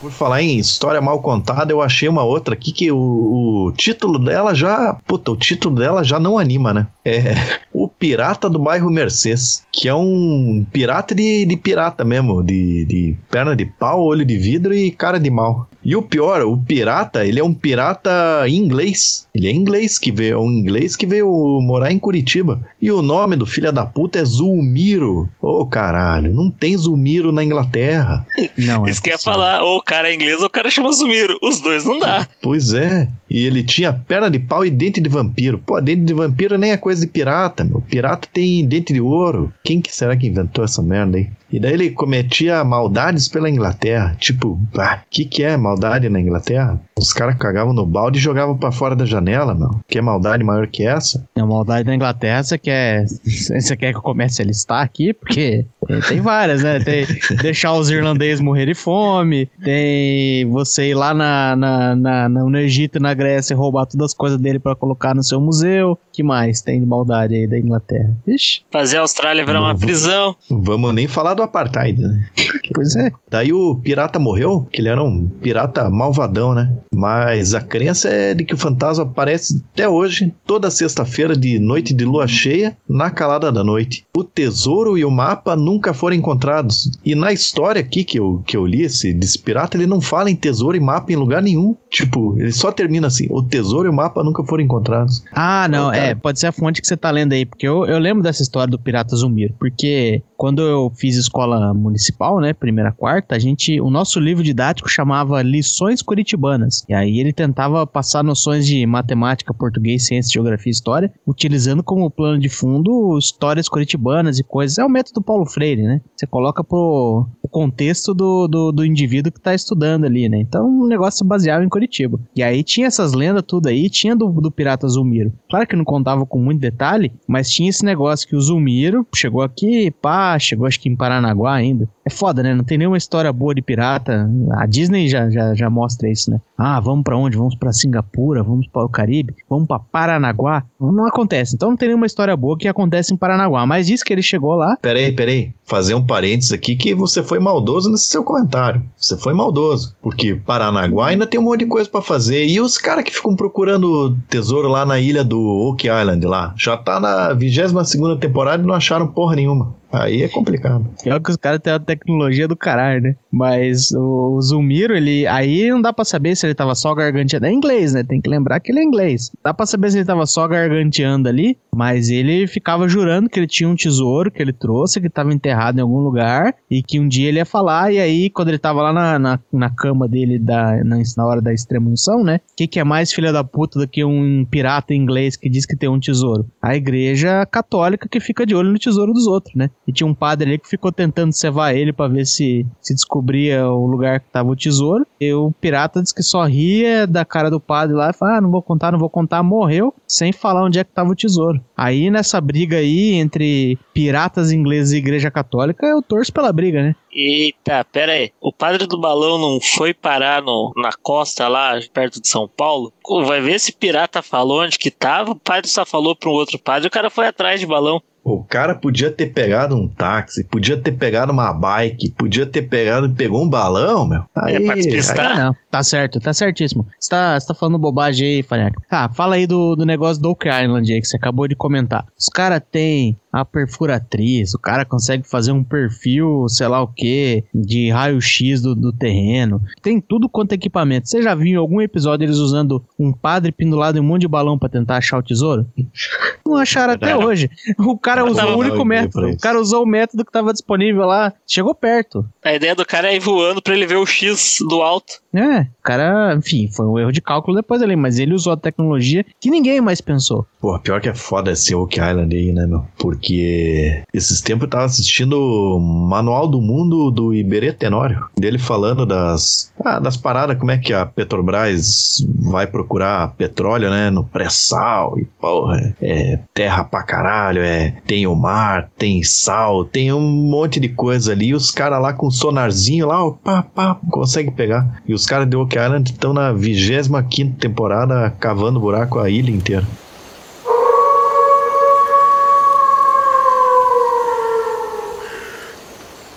[0.00, 4.20] Por falar em história mal contada, eu achei uma outra aqui que o, o título
[4.20, 4.96] dela já.
[5.04, 6.86] Puta, o título dela já não anima, né?
[7.04, 7.34] É
[7.72, 13.16] O Pirata do Bairro Mercês, que é um pirata de, de pirata mesmo, de, de
[13.30, 15.68] perna de pau, olho de vidro e cara de mal.
[15.86, 19.28] E o pior, o pirata, ele é um pirata inglês.
[19.32, 21.28] Ele é inglês, que veio, é um inglês que veio
[21.62, 22.60] morar em Curitiba.
[22.82, 25.28] E o nome do filho da puta é Zulmiro.
[25.40, 28.26] Ô caralho, não tem Zulmiro na Inglaterra.
[28.58, 29.34] Não, é Isso que ia possível.
[29.34, 31.38] falar, ou o cara é inglês ou o cara chama Zumiro.
[31.40, 32.26] Os dois não dá.
[32.42, 33.08] Pois é.
[33.28, 35.58] E ele tinha perna de pau e dente de vampiro.
[35.58, 37.80] Pô, dente de vampiro nem é coisa de pirata, meu.
[37.80, 39.52] Pirata tem dente de ouro.
[39.64, 41.28] Quem que será que inventou essa merda aí?
[41.50, 44.16] E daí ele cometia maldades pela Inglaterra.
[44.18, 44.68] Tipo, o
[45.10, 46.80] que que é maldade na Inglaterra?
[46.98, 49.68] Os caras cagavam no balde e jogavam pra fora da janela, meu.
[49.86, 51.28] Que maldade maior que essa?
[51.36, 53.04] É a maldade da Inglaterra, você quer.
[53.06, 55.12] Você quer que eu comece a listar aqui?
[55.12, 55.66] Porque
[56.08, 56.80] tem, várias, né?
[56.80, 57.04] Tem
[57.42, 62.58] deixar os irlandeses morrer de fome, tem você ir lá na, na, na- na- no
[62.58, 65.98] Egito e na Grécia e roubar todas as coisas dele pra colocar no seu museu.
[66.10, 68.16] que mais tem de maldade aí da Inglaterra?
[68.26, 70.34] Ixi, Fazer a Austrália virar uma prisão.
[70.48, 72.26] Vamos nem falar do apartheid, né?
[72.74, 73.10] pois é.
[73.30, 76.72] Daí o pirata morreu, que ele era um pirata malvadão, né?
[76.94, 81.94] Mas a crença é de que o fantasma aparece até hoje, toda sexta-feira de noite
[81.94, 84.06] de lua cheia, na calada da noite.
[84.16, 86.90] O tesouro e o mapa nunca foram encontrados.
[87.04, 90.30] E na história aqui que eu, que eu li, esse desse pirata, ele não fala
[90.30, 91.76] em tesouro e mapa em lugar nenhum.
[91.90, 95.22] Tipo, ele só termina assim: o tesouro e o mapa nunca foram encontrados.
[95.32, 95.98] Ah, não, cara.
[95.98, 98.42] é, pode ser a fonte que você tá lendo aí, porque eu, eu lembro dessa
[98.42, 103.80] história do Pirata Zumiro, porque quando eu fiz escola municipal, né, primeira quarta, a gente,
[103.80, 109.54] o nosso livro didático chamava Lições Curitibanas, e aí ele tentava passar noções de matemática,
[109.54, 114.84] português, ciência, geografia e história, utilizando como plano de fundo histórias curitibanas e coisas, é
[114.84, 119.40] o método Paulo Freire, né, você coloca pro o contexto do, do, do indivíduo que
[119.40, 123.12] tá estudando ali, né, então o negócio se baseava em Curitiba, e aí tinha essas
[123.12, 127.12] lendas tudo aí, tinha do, do Pirata Zulmiro, Claro que não contava com muito detalhe,
[127.26, 131.54] mas tinha esse negócio que o Zulmiro chegou aqui, pá, chegou acho que em Paranaguá
[131.54, 131.88] ainda.
[132.04, 132.54] É foda, né?
[132.54, 134.28] Não tem nenhuma história boa de pirata.
[134.52, 136.40] A Disney já, já, já mostra isso, né?
[136.56, 137.36] Ah, vamos pra onde?
[137.36, 140.64] Vamos pra Singapura, vamos para o Caribe, vamos pra Paranaguá.
[140.80, 141.54] Não, acontece.
[141.54, 143.66] Então não tem nenhuma história boa que acontece em Paranaguá.
[143.66, 144.76] Mas diz que ele chegou lá.
[144.80, 145.52] Peraí, peraí.
[145.64, 148.82] Fazer um parênteses aqui que você foi maldoso nesse seu comentário.
[148.96, 149.94] Você foi maldoso.
[150.02, 152.46] Porque Paranaguá ainda tem um monte de coisa pra fazer.
[152.46, 156.54] E os caras que ficam procurando tesouro lá na ilha do Oak Island lá.
[156.56, 159.74] Já tá na 22 segunda temporada e não acharam porra nenhuma.
[159.92, 160.88] Aí é complicado.
[161.02, 163.16] Pior que os caras têm a tecnologia do caralho, né?
[163.30, 165.26] Mas o, o Zulmiro, ele.
[165.26, 167.46] Aí não dá pra saber se ele tava só garganteando.
[167.46, 168.02] É inglês, né?
[168.02, 169.30] Tem que lembrar que ele é inglês.
[169.42, 173.46] Dá pra saber se ele tava só garganteando ali, mas ele ficava jurando que ele
[173.46, 177.08] tinha um tesouro que ele trouxe, que tava enterrado em algum lugar, e que um
[177.08, 177.92] dia ele ia falar.
[177.92, 181.40] E aí, quando ele tava lá na, na, na cama dele, da, na, na hora
[181.40, 182.40] da extremunção, né?
[182.52, 185.64] O que, que é mais filha da puta do que um pirata inglês que diz
[185.64, 186.46] que tem um tesouro?
[186.60, 189.70] A igreja católica que fica de olho no tesouro dos outros, né?
[189.86, 193.68] E tinha um padre ali que ficou tentando cevar ele pra ver se, se descobria
[193.68, 195.06] o lugar que tava o tesouro.
[195.20, 198.40] E o pirata disse que só ria da cara do padre lá e falou: Ah,
[198.40, 199.42] não vou contar, não vou contar.
[199.42, 201.60] Morreu sem falar onde é que tava o tesouro.
[201.76, 206.96] Aí nessa briga aí entre piratas ingleses e igreja católica, eu torço pela briga, né?
[207.12, 208.30] Eita, pera aí.
[208.38, 212.92] O padre do balão não foi parar no, na costa lá, perto de São Paulo?
[213.26, 215.30] Vai ver se pirata falou onde que tava.
[215.30, 216.88] O padre só falou para um outro padre.
[216.88, 218.02] O cara foi atrás de balão.
[218.28, 223.08] O cara podia ter pegado um táxi, podia ter pegado uma bike, podia ter pegado,
[223.10, 224.24] pegou um balão, meu.
[224.34, 225.30] Aí, É pra despistar.
[225.30, 225.56] Ah, não.
[225.70, 226.84] Tá certo, tá certíssimo.
[226.98, 228.82] Você tá, tá falando bobagem aí, Faneca.
[228.90, 232.04] Ah, fala aí do, do negócio do Oak Island aí que você acabou de comentar.
[232.18, 237.44] Os caras têm a perfuratriz, o cara consegue fazer um perfil, sei lá o que,
[237.54, 239.60] de raio-x do, do terreno.
[239.82, 241.08] Tem tudo quanto é equipamento.
[241.08, 244.28] Você já viu em algum episódio eles usando um padre pendurado em um monte de
[244.28, 245.66] balão pra tentar achar o tesouro?
[246.46, 247.50] Não acharam até hoje.
[247.78, 249.28] O cara Não usou tava o único não, método.
[249.28, 251.32] O cara usou o método que tava disponível lá.
[251.46, 252.24] Chegou perto.
[252.44, 255.20] A ideia do cara é ir voando pra ele ver o X do alto.
[255.36, 258.56] É, o cara, enfim, foi um erro de cálculo depois ali, mas ele usou a
[258.56, 260.46] tecnologia que ninguém mais pensou.
[260.60, 262.84] Pô, pior que é foda esse Oak Island aí, né, meu?
[262.98, 269.72] Porque esses tempos eu tava assistindo Manual do Mundo do Iberê Tenório, dele falando das,
[269.84, 275.24] ah, das paradas, como é que a Petrobras vai procurar petróleo, né, no pré-sal e
[275.40, 280.88] porra, é terra pra caralho, é, tem o mar, tem sal, tem um monte de
[280.88, 285.02] coisa ali, os caras lá com sonarzinho lá, ó, pá, pá, consegue pegar.
[285.06, 289.50] E os caras de Oak Island estão na 25 quinta temporada cavando buraco a ilha
[289.50, 289.86] inteira.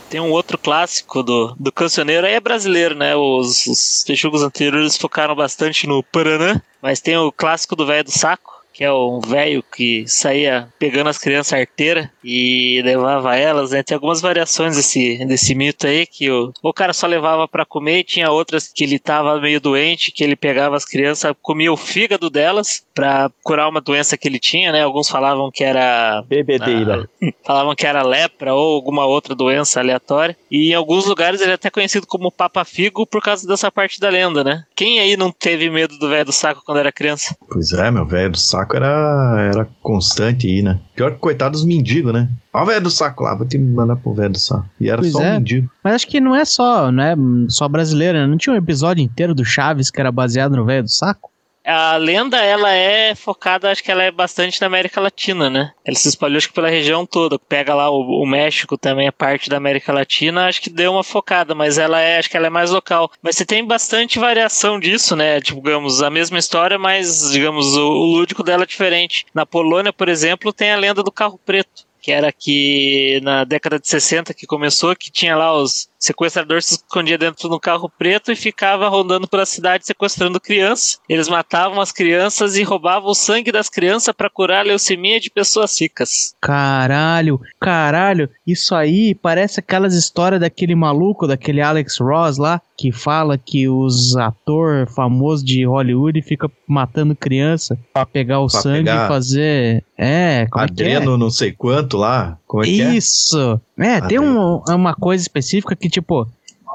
[0.10, 3.16] Tem um outro clássico do, do cancioneiro, aí é brasileiro, né?
[3.16, 8.59] Os, os anteriores focaram bastante no Paraná, mas tem o clássico do velho do saco,
[8.80, 13.84] que é um velho que saía pegando as crianças arteiras e levava elas, né?
[13.84, 18.00] Tem algumas variações desse, desse mito aí, que o, o cara só levava pra comer,
[18.00, 21.76] e tinha outras que ele tava meio doente, que ele pegava as crianças, comia o
[21.76, 24.82] fígado delas pra curar uma doença que ele tinha, né?
[24.82, 27.10] Alguns falavam que era Bebedeira.
[27.46, 30.38] Falavam que era lepra ou alguma outra doença aleatória.
[30.50, 34.00] E em alguns lugares ele é até conhecido como Papa Figo por causa dessa parte
[34.00, 34.64] da lenda, né?
[34.74, 37.36] Quem aí não teve medo do velho do saco quando era criança?
[37.50, 40.80] Pois é, meu velho do saco era, era constante aí, né?
[40.96, 42.30] Pior que coitado dos mendigos, né?
[42.54, 44.68] Ó o velho do saco lá, vou te mandar pro velho do saco.
[44.80, 45.32] E era Pois só é.
[45.32, 45.70] um mendigo.
[45.84, 47.16] Mas acho que não é só, é
[47.48, 48.28] só brasileira, né?
[48.28, 51.29] Não tinha um episódio inteiro do Chaves que era baseado no velho do saco?
[51.72, 55.72] A lenda, ela é focada, acho que ela é bastante na América Latina, né?
[55.86, 57.38] Ela se espalhou, acho que pela região toda.
[57.38, 61.04] Pega lá o, o México também, é parte da América Latina, acho que deu uma
[61.04, 63.12] focada, mas ela é, acho que ela é mais local.
[63.22, 65.40] Mas você tem bastante variação disso, né?
[65.42, 69.28] Tipo, digamos, a mesma história, mas, digamos, o, o lúdico dela é diferente.
[69.32, 71.88] Na Polônia, por exemplo, tem a lenda do carro preto.
[72.02, 76.76] Que era que na década de 60 que começou, que tinha lá os sequestradores se
[76.76, 81.00] escondia dentro do carro preto e ficava rondando pela cidade sequestrando crianças.
[81.10, 85.30] Eles matavam as crianças e roubavam o sangue das crianças para curar a leucemia de
[85.30, 86.34] pessoas ricas.
[86.42, 93.38] Caralho, caralho, isso aí parece aquelas histórias daquele maluco, daquele Alex Ross lá, que fala
[93.38, 99.06] que os ator famoso de Hollywood fica matando criança pra pegar o Pra sangue pegar
[99.06, 99.84] e fazer.
[99.98, 102.38] É, como Adreno não sei quanto lá.
[102.50, 102.86] Como é é que é?
[102.86, 102.96] é?
[102.96, 103.62] Isso!
[103.78, 106.28] É, tem um, uma coisa específica que, tipo,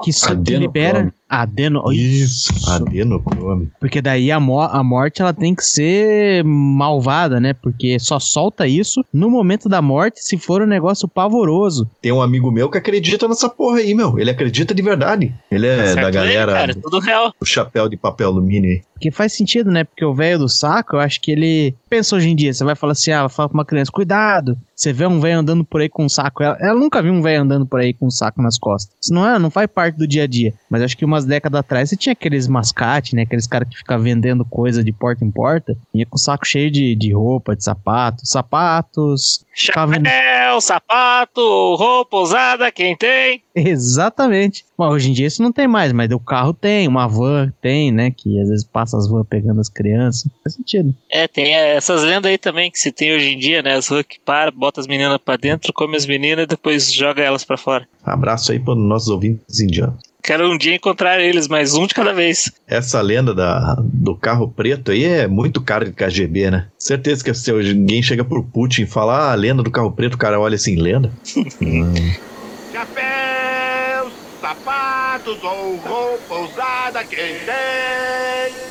[0.05, 1.13] que só libera.
[1.43, 1.83] Adeno.
[1.93, 3.71] Isso, adenocrome.
[3.81, 7.53] Porque daí a, mo- a morte ela tem que ser malvada, né?
[7.55, 11.89] Porque só solta isso no momento da morte se for um negócio pavoroso.
[12.01, 14.19] Tem um amigo meu que acredita nessa porra aí, meu.
[14.19, 15.35] Ele acredita de verdade.
[15.51, 17.33] Ele é Certo da aí, galera cara, tudo real.
[17.39, 18.83] do chapéu de papel alumínio aí.
[18.95, 19.85] Porque faz sentido, né?
[19.85, 21.75] Porque o velho do saco, eu acho que ele.
[21.91, 24.57] Pensa hoje em dia, você vai falar assim, ah, vai falar pra uma criança, cuidado.
[24.75, 26.43] Você vê um velho andando por aí com um saco.
[26.43, 28.95] Ela, ela nunca viu um velho andando por aí com um saco nas costas.
[29.01, 30.55] Isso não é, não faz parte do dia a dia.
[30.71, 33.23] Mas acho que umas décadas atrás você tinha aqueles mascate, né?
[33.23, 35.77] Aqueles caras que ficam vendendo coisa de porta em porta.
[35.93, 39.45] Ia com o saco cheio de, de roupa, de sapato, sapatos.
[39.55, 41.41] Chapéu, sapato,
[41.77, 43.43] roupa usada, quem tem?
[43.55, 44.65] Exatamente.
[44.77, 47.93] Bom, hoje em dia isso não tem mais, mas o carro tem, uma van tem,
[47.93, 48.11] né?
[48.11, 50.31] Que às vezes passa as vans pegando as crianças.
[50.43, 50.95] Faz sentido.
[51.11, 53.75] É, tem essas lendas aí também que se tem hoje em dia, né?
[53.75, 57.23] As ruas que para, bota as meninas pra dentro, come as meninas e depois joga
[57.23, 57.87] elas pra fora.
[58.03, 60.14] Abraço aí para nossos ouvintes indianos.
[60.25, 62.51] Quero um dia encontrar eles, mas um de cada vez.
[62.67, 66.69] Essa lenda da, do carro preto aí é muito cara de KGB, né?
[66.79, 70.15] Certeza que se alguém chega pro Putin e fala, ah, a lenda do carro preto,
[70.15, 71.13] o cara olha assim, lenda?
[71.61, 71.93] Hum.
[72.73, 78.64] Chapéus, sapatos ou roupa usada, quem tem?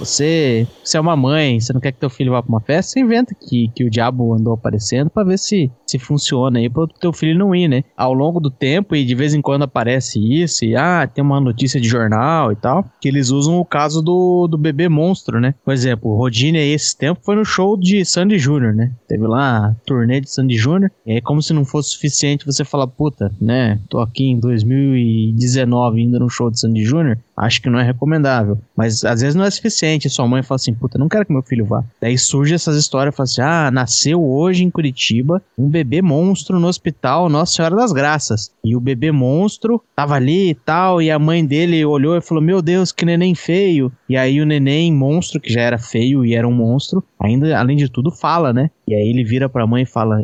[0.00, 2.92] Você, você é uma mãe, você não quer que teu filho vá pra uma festa,
[2.92, 6.88] você inventa que, que o diabo andou aparecendo pra ver se, se funciona aí pro
[6.88, 7.84] teu filho não ir, né?
[7.94, 11.38] Ao longo do tempo, e de vez em quando aparece isso, e ah, tem uma
[11.38, 15.54] notícia de jornal e tal, que eles usam o caso do, do bebê monstro, né?
[15.62, 18.92] Por exemplo, o Rodine esse tempo foi no show de Sandy Júnior, né?
[19.06, 22.64] Teve lá a turnê de Sandy Júnior, e aí como se não fosse suficiente você
[22.64, 23.78] falar, puta, né?
[23.90, 28.58] Tô aqui em 2019 indo no show de Sandy Júnior, acho que não é recomendável.
[28.74, 29.89] Mas às vezes não é suficiente.
[29.98, 31.82] Sua mãe fala assim, puta, não quero que meu filho vá.
[32.00, 36.68] Daí surge essas histórias, fala assim, ah, nasceu hoje em Curitiba um bebê monstro no
[36.68, 38.52] hospital Nossa Senhora das Graças.
[38.64, 42.42] E o bebê monstro tava ali e tal, e a mãe dele olhou e falou,
[42.42, 43.90] meu Deus, que neném feio.
[44.08, 47.76] E aí o neném monstro, que já era feio e era um monstro, ainda, além
[47.76, 48.70] de tudo, fala, né?
[48.86, 50.22] E aí ele vira pra mãe e fala,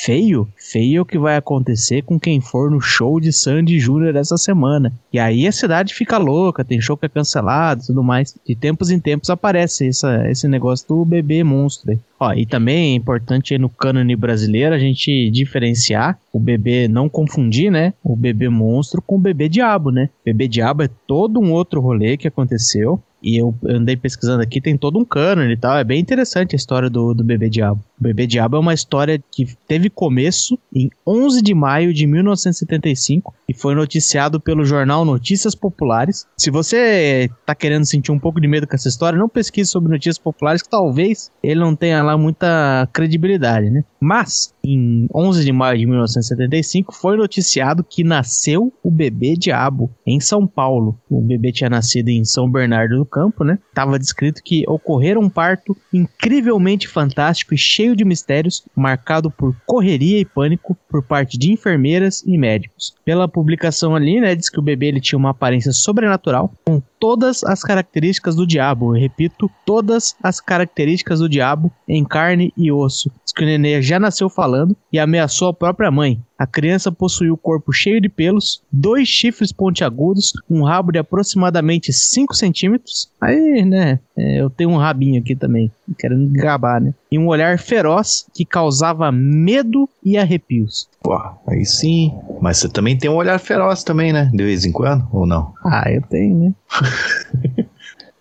[0.00, 4.16] feio, feio é o que vai acontecer com quem for no show de Sandy Júnior
[4.16, 4.92] essa semana.
[5.12, 8.34] E aí a cidade fica louca, tem show que é cancelado tudo mais.
[8.46, 11.98] De tempos em tempos aparece essa, esse negócio do bebê monstro.
[12.18, 17.70] Ó, e também é importante no cânone brasileiro a gente diferenciar o bebê, não confundir,
[17.70, 17.92] né?
[18.02, 20.08] O bebê monstro com o bebê diabo, né?
[20.24, 23.02] Bebê diabo é todo um outro rolê que aconteceu.
[23.22, 25.76] E eu andei pesquisando aqui, tem todo um cânone e tal.
[25.78, 27.80] É bem interessante a história do, do Bebê Diabo.
[27.98, 33.32] O Bebê Diabo é uma história que teve começo em 11 de maio de 1975
[33.48, 36.26] e foi noticiado pelo jornal Notícias Populares.
[36.36, 39.92] Se você tá querendo sentir um pouco de medo com essa história, não pesquise sobre
[39.92, 43.84] notícias populares, que talvez ele não tenha lá muita credibilidade, né?
[44.00, 50.20] Mas, em 11 de maio de 1975, foi noticiado que nasceu o bebê diabo em
[50.20, 50.98] São Paulo.
[51.10, 53.58] O bebê tinha nascido em São Bernardo do Campo, né?
[53.74, 60.18] Tava descrito que ocorrera um parto incrivelmente fantástico e cheio de mistérios, marcado por correria
[60.18, 62.94] e pânico por parte de enfermeiras e médicos.
[63.04, 67.42] Pela publicação ali, né, diz que o bebê ele tinha uma aparência sobrenatural, com todas
[67.42, 68.94] as características do diabo.
[68.94, 73.10] Eu repito, todas as características do diabo em carne e osso.
[73.24, 76.22] Diz que o nenê já nasceu falando e ameaçou a própria mãe.
[76.42, 81.92] A criança possuía o corpo cheio de pelos, dois chifres pontiagudos, um rabo de aproximadamente
[81.92, 83.08] 5 centímetros.
[83.20, 86.92] Aí, né, é, eu tenho um rabinho aqui também, querendo gabar, né?
[87.12, 90.88] E um olhar feroz que causava medo e arrepios.
[91.00, 91.16] Pô,
[91.46, 92.12] aí sim.
[92.40, 94.28] Mas você também tem um olhar feroz também, né?
[94.34, 95.54] De vez em quando, ou não?
[95.64, 96.54] Ah, eu tenho, né?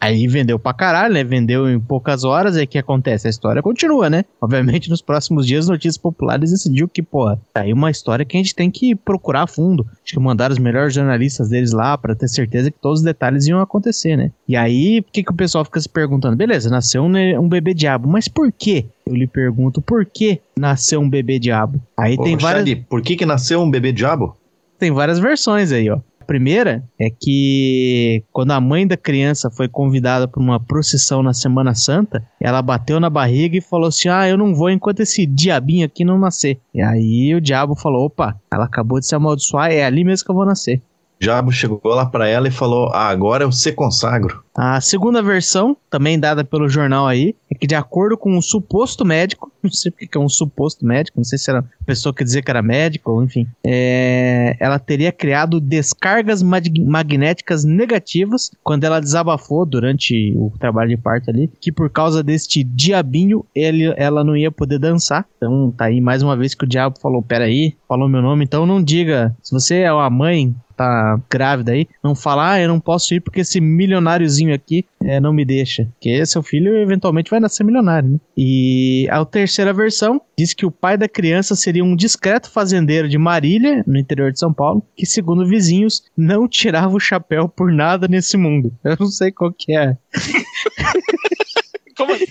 [0.01, 1.23] Aí vendeu pra caralho, né?
[1.23, 3.27] Vendeu em poucas horas, aí o que acontece?
[3.27, 4.25] A história continua, né?
[4.41, 8.39] Obviamente, nos próximos dias, Notícias Populares decidiu que, pô, tá aí uma história que a
[8.39, 9.85] gente tem que procurar a fundo.
[10.03, 13.45] Acho que mandaram os melhores jornalistas deles lá para ter certeza que todos os detalhes
[13.45, 14.31] iam acontecer, né?
[14.47, 16.35] E aí, o que, que o pessoal fica se perguntando?
[16.35, 18.87] Beleza, nasceu um, um bebê diabo, mas por quê?
[19.05, 21.79] Eu lhe pergunto, por que nasceu um bebê diabo?
[21.95, 22.79] Aí tem várias.
[22.89, 24.35] Por que que nasceu um bebê diabo?
[24.79, 25.99] Tem várias versões aí, ó.
[26.31, 31.33] A primeira é que quando a mãe da criança foi convidada para uma procissão na
[31.33, 35.25] Semana Santa, ela bateu na barriga e falou assim: Ah, eu não vou enquanto esse
[35.25, 36.57] diabinho aqui não nascer.
[36.73, 40.31] E aí o diabo falou: opa, ela acabou de se amaldiçoar, é ali mesmo que
[40.31, 40.81] eu vou nascer.
[41.21, 44.43] Diabo chegou lá pra ela e falou: ah, agora eu se consagro.
[44.55, 49.05] A segunda versão, também dada pelo jornal aí, é que de acordo com um suposto
[49.05, 52.23] médico, não sei porque que é um suposto médico, não sei se era pessoa que
[52.23, 58.83] dizia que era médico, ou enfim, é, ela teria criado descargas mag- magnéticas negativas quando
[58.83, 64.23] ela desabafou durante o trabalho de parto ali, que por causa deste diabinho ele, ela
[64.23, 65.25] não ia poder dançar.
[65.37, 68.65] Então tá aí mais uma vez que o diabo falou: peraí, falou meu nome, então
[68.65, 72.79] não diga, se você é uma mãe tá grávida aí, não fala, ah, eu não
[72.79, 75.85] posso ir porque esse milionáriozinho aqui é, não me deixa.
[75.93, 78.19] Porque seu filho eventualmente vai nascer milionário, né?
[78.35, 83.17] E a terceira versão diz que o pai da criança seria um discreto fazendeiro de
[83.17, 88.07] Marília, no interior de São Paulo, que, segundo vizinhos, não tirava o chapéu por nada
[88.07, 88.73] nesse mundo.
[88.83, 89.95] Eu não sei qual que é.
[91.95, 92.25] Como assim?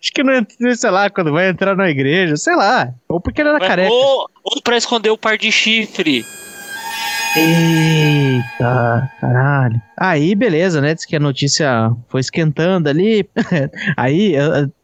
[0.00, 2.94] Acho que não sei lá, quando vai entrar na igreja, sei lá.
[3.08, 3.90] Ou porque ele era careca.
[3.92, 6.24] Ou, ou pra esconder o par de chifre.
[7.36, 9.82] Eita, caralho.
[9.96, 10.94] Aí, beleza, né?
[10.94, 13.28] Diz que a notícia foi esquentando ali.
[13.96, 14.34] Aí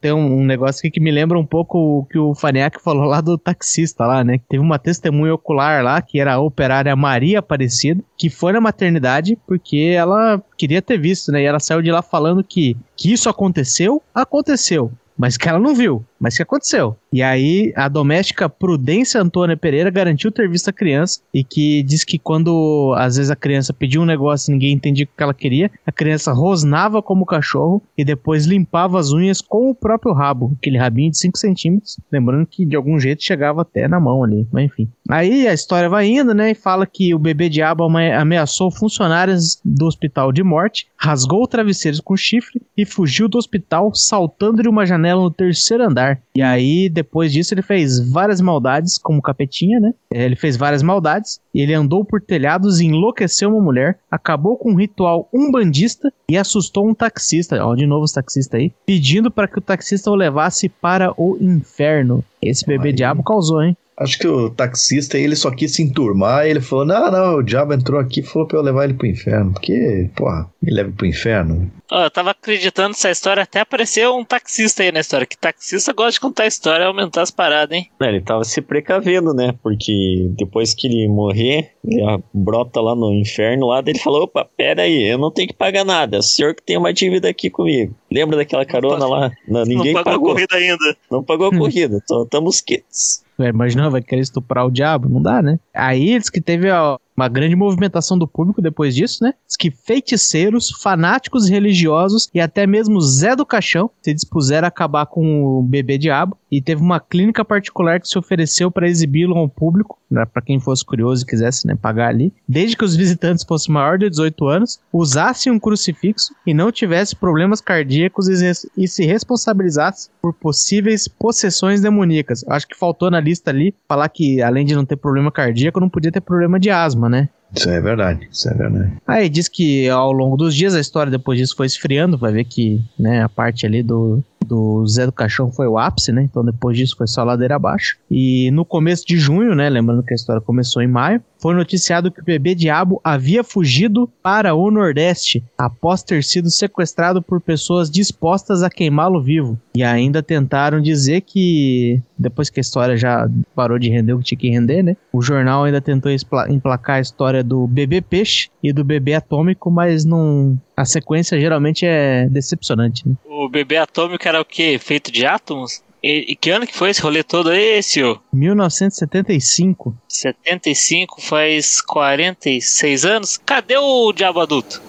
[0.00, 3.20] tem um, negócio aqui que me lembra um pouco o que o Faniac falou lá
[3.20, 4.40] do taxista lá, né?
[4.48, 9.38] Teve uma testemunha ocular lá, que era a operária Maria Aparecida, que foi na maternidade
[9.46, 11.42] porque ela queria ter visto, né?
[11.42, 14.90] E ela saiu de lá falando que, que isso aconteceu, aconteceu.
[15.16, 16.04] Mas que ela não viu.
[16.20, 16.96] Mas o que aconteceu?
[17.12, 22.04] E aí, a doméstica Prudência Antônia Pereira garantiu ter visto a criança e que diz
[22.04, 25.34] que quando às vezes a criança pediu um negócio e ninguém entendia o que ela
[25.34, 30.52] queria, a criança rosnava como cachorro e depois limpava as unhas com o próprio rabo,
[30.58, 31.98] aquele rabinho de 5 centímetros.
[32.12, 34.88] Lembrando que de algum jeito chegava até na mão ali, mas enfim.
[35.08, 36.50] Aí a história vai indo, né?
[36.50, 42.00] E fala que o bebê diabo ame- ameaçou funcionários do hospital de morte, rasgou travesseiros
[42.00, 46.09] com chifre e fugiu do hospital saltando de uma janela no terceiro andar.
[46.34, 49.92] E aí, depois disso, ele fez várias maldades, como capetinha, né?
[50.12, 51.40] É, Ele fez várias maldades.
[51.54, 56.36] e Ele andou por telhados e enlouqueceu uma mulher, acabou com um ritual umbandista e
[56.36, 60.14] assustou um taxista, ó, de novo os taxistas aí, pedindo para que o taxista o
[60.14, 62.24] levasse para o inferno.
[62.40, 63.76] Esse bebê diabo causou, hein?
[64.00, 67.42] Acho que o taxista ele só quis se enturmar e ele falou: Não, não, o
[67.42, 69.52] diabo entrou aqui e falou pra eu levar ele pro inferno.
[69.52, 71.70] Porque, porra, me leva pro inferno.
[71.90, 75.26] Ó, eu tava acreditando nessa história, até apareceu um taxista aí na história.
[75.26, 77.90] Que taxista gosta de contar história e aumentar as paradas, hein?
[78.00, 79.54] Não, ele tava se precavendo, né?
[79.62, 84.82] Porque depois que ele morrer, ele brota lá no inferno lá, ele falou, opa, pera
[84.82, 87.50] aí, eu não tenho que pagar nada, é o senhor que tem uma dívida aqui
[87.50, 87.94] comigo.
[88.12, 89.30] Lembra daquela carona lá?
[89.46, 90.96] Não, ninguém não pagou, pagou, a corrida ainda.
[91.10, 93.24] não pagou a corrida, então estamos quites.
[93.38, 95.08] Imagina, vai querer estuprar o diabo?
[95.08, 95.58] Não dá, né?
[95.72, 99.32] Aí diz que teve ó, uma grande movimentação do público depois disso, né?
[99.46, 105.06] Diz que feiticeiros, fanáticos religiosos e até mesmo Zé do Caixão se dispuseram a acabar
[105.06, 106.36] com o bebê diabo.
[106.50, 110.58] E teve uma clínica particular que se ofereceu para exibi-lo ao público, né, para quem
[110.58, 114.48] fosse curioso e quisesse né, pagar ali, desde que os visitantes fossem maior de 18
[114.48, 121.06] anos, usassem um crucifixo e não tivessem problemas cardíacos e, e se responsabilizassem por possíveis
[121.06, 122.44] possessões demoníacas.
[122.48, 125.88] Acho que faltou na lista ali falar que, além de não ter problema cardíaco, não
[125.88, 127.28] podia ter problema de asma, né?
[127.54, 128.92] Isso é verdade, isso é verdade.
[129.06, 132.44] Aí diz que ao longo dos dias a história depois disso foi esfriando, vai ver
[132.44, 136.22] que né, a parte ali do, do Zé do Caixão foi o ápice, né?
[136.22, 137.96] Então depois disso foi só ladeira abaixo.
[138.10, 139.68] E no começo de junho, né?
[139.68, 144.10] Lembrando que a história começou em maio, foi noticiado que o bebê diabo havia fugido
[144.22, 149.58] para o Nordeste após ter sido sequestrado por pessoas dispostas a queimá-lo vivo.
[149.74, 154.24] E ainda tentaram dizer que, depois que a história já parou de render o que
[154.24, 154.96] tinha que render, né?
[155.12, 156.12] O jornal ainda tentou
[156.48, 160.58] emplacar a história do bebê peixe e do bebê atômico, mas não.
[160.76, 163.14] A sequência geralmente é decepcionante, né?
[163.26, 164.78] O bebê atômico era o quê?
[164.78, 165.82] Feito de átomos?
[166.02, 168.22] E, e que ano que foi esse rolê todo aí, senhor?
[168.32, 169.94] 1975.
[170.08, 173.36] 75 faz 46 anos?
[173.36, 174.80] Cadê o diabo adulto?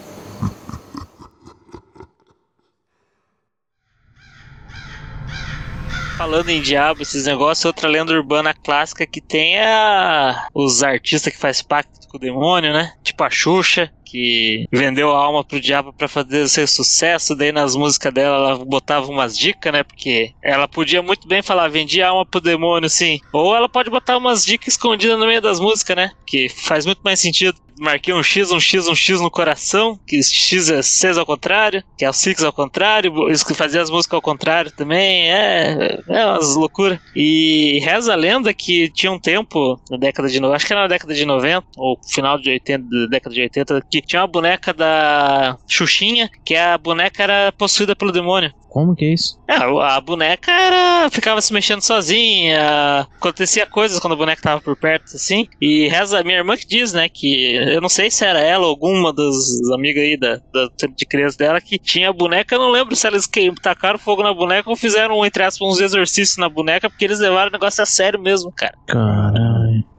[6.22, 10.46] Falando em diabo, esses negócios, outra lenda urbana clássica que tem é a...
[10.54, 12.94] os artistas que faz pacto com o demônio, né?
[13.04, 17.76] Tipo a Xuxa, que vendeu a alma pro diabo pra fazer ser sucesso, daí nas
[17.76, 19.82] músicas dela ela botava umas dicas, né?
[19.82, 23.20] Porque ela podia muito bem falar, vendi a alma pro demônio, sim.
[23.34, 26.12] Ou ela pode botar umas dicas escondidas no meio das músicas, né?
[26.28, 27.58] Que faz muito mais sentido.
[27.82, 31.84] Marquei um X, um X, um X no coração, que X é 6 ao contrário,
[31.98, 36.00] que é o Six ao contrário, isso que fazia as músicas ao contrário também, é,
[36.08, 37.00] é umas loucuras.
[37.16, 40.84] E reza a lenda que tinha um tempo, na década de 90, acho que era
[40.84, 44.28] na década de 90, ou final de 80, da década de 80, que tinha uma
[44.28, 48.54] boneca da Xuxinha, que a boneca era possuída pelo demônio.
[48.72, 49.38] Como que é isso?
[49.50, 51.10] É, a boneca era.
[51.10, 53.06] ficava se mexendo sozinha.
[53.18, 55.46] Acontecia coisas quando a boneca tava por perto, assim.
[55.60, 57.10] E reza, minha irmã que diz, né?
[57.10, 59.36] Que eu não sei se era ela ou alguma das
[59.74, 62.56] amigas aí da, da de criança dela que tinha a boneca.
[62.56, 65.82] Eu não lembro se eles que, tacaram fogo na boneca ou fizeram, entre aspas, uns
[65.82, 68.74] exorcistas na boneca, porque eles levaram o negócio a sério mesmo, cara.